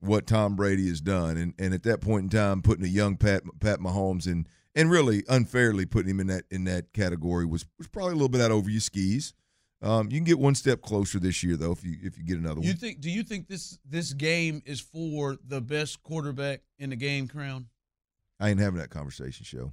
[0.00, 3.16] what Tom Brady has done, and and at that point in time, putting a young
[3.16, 7.66] Pat Pat Mahomes in and really unfairly putting him in that in that category was
[7.78, 9.34] was probably a little bit out over your skis.
[9.80, 12.38] Um, you can get one step closer this year though if you if you get
[12.38, 12.76] another You one.
[12.76, 13.00] think?
[13.00, 17.66] Do you think this this game is for the best quarterback in the game crown?
[18.40, 19.72] I ain't having that conversation, show.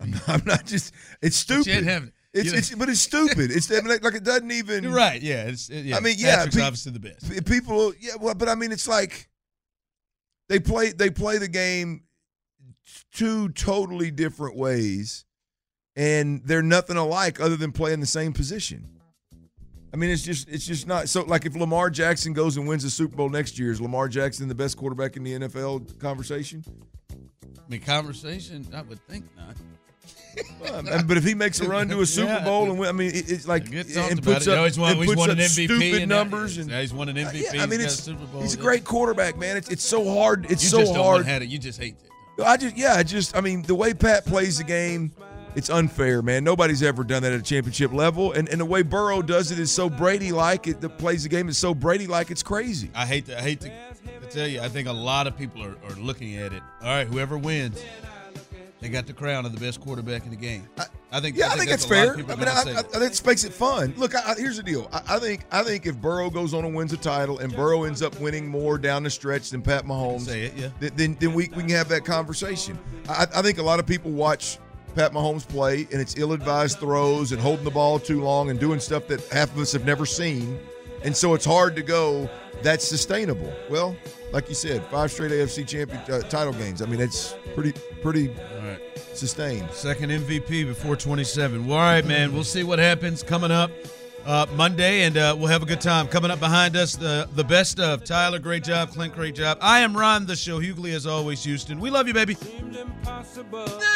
[0.00, 0.92] I'm not, I'm not just.
[1.22, 1.84] It's you stupid.
[2.38, 2.58] Ain't having it.
[2.58, 3.50] It's, it's but it's stupid.
[3.50, 4.84] It's I mean, like, like it doesn't even.
[4.84, 5.20] You're right.
[5.20, 5.44] Yeah.
[5.44, 5.96] It's, it, yeah.
[5.96, 7.46] I mean, yeah, Patrick's pe- obviously the best.
[7.46, 9.28] People, yeah, well, but I mean, it's like
[10.48, 12.02] they play they play the game
[13.12, 15.24] two totally different ways,
[15.96, 18.88] and they're nothing alike other than playing the same position.
[19.92, 21.22] I mean, it's just it's just not so.
[21.22, 24.48] Like if Lamar Jackson goes and wins the Super Bowl next year, is Lamar Jackson
[24.48, 26.64] the best quarterback in the NFL conversation?
[27.12, 28.66] I mean, conversation.
[28.74, 29.56] I would think not.
[30.72, 32.44] Um, but if he makes a run to a Super Yeah.
[32.44, 35.04] Bowl and win, I mean, it, it's like and puts up, You he's won, and
[35.06, 35.64] puts won up an MVP.
[35.66, 37.54] stupid and numbers and he's won an MVP.
[37.54, 38.42] Yeah, I mean, he's got it's a Super Bowl.
[38.42, 39.56] he's a great quarterback, man.
[39.56, 40.46] It's it's so hard.
[40.50, 41.26] It's You so just hard.
[41.26, 41.48] have it.
[41.48, 41.96] You just hate
[42.38, 42.42] it.
[42.44, 45.10] I just yeah, I just I mean the way Pat plays the game,
[45.56, 46.44] it's unfair, man.
[46.44, 49.58] Nobody's ever done that at a championship level, and and the way Burrow does it
[49.58, 50.66] is so Brady like.
[50.68, 52.30] It the plays the game is so Brady like.
[52.30, 52.90] It's crazy.
[52.94, 53.36] I hate to.
[53.38, 54.60] I hate to, to tell you.
[54.60, 56.62] I think a lot of people are, are looking at it.
[56.80, 57.82] All right, whoever wins,
[58.80, 60.68] they got the crown of the best quarterback in the game.
[61.10, 61.36] I, think.
[61.36, 62.16] Yeah, I think, that's a lot of fair.
[62.16, 63.94] people I are mean, I, gonna I, say I think this makes it fun.
[63.96, 64.88] Look, I, I, here's the deal.
[64.92, 67.84] I, I think I think if Burrow goes on and wins a title, and Burrow
[67.84, 70.68] ends up winning more down the stretch than Pat Mahomes, Say it, yeah.
[70.80, 72.78] th- then then we, we can have that conversation.
[73.08, 74.58] I, I think a lot of people watch
[74.94, 78.80] Pat Mahomes play, and it's ill-advised throws and holding the ball too long and doing
[78.80, 80.58] stuff that half of us have never seen,
[81.02, 82.28] and so it's hard to go.
[82.62, 83.52] That's sustainable.
[83.70, 83.96] Well,
[84.32, 86.82] like you said, five straight AFC champion uh, title games.
[86.82, 87.72] I mean, it's pretty
[88.02, 88.78] pretty right.
[89.14, 89.70] sustained.
[89.72, 91.66] Second MVP before 27.
[91.66, 92.32] Well, all right, man.
[92.32, 93.70] We'll see what happens coming up
[94.28, 96.06] uh, Monday, and uh, we'll have a good time.
[96.06, 98.38] Coming up behind us, the the best of Tyler.
[98.38, 99.14] Great job, Clint.
[99.14, 99.56] Great job.
[99.62, 100.60] I am Ron, the show.
[100.60, 101.80] Hughley, as always, Houston.
[101.80, 102.34] We love you, baby.
[102.34, 102.86] The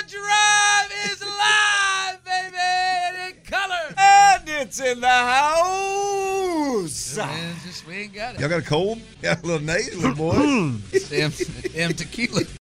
[0.08, 3.94] drive is live, baby, and in color.
[3.98, 7.16] And it's in the house.
[7.18, 8.40] Man, just we ain't got it.
[8.40, 9.00] Y'all got a cold?
[9.22, 10.32] Yeah, a little nasal, boy.
[11.10, 11.30] damn,
[11.72, 12.40] damn tequila.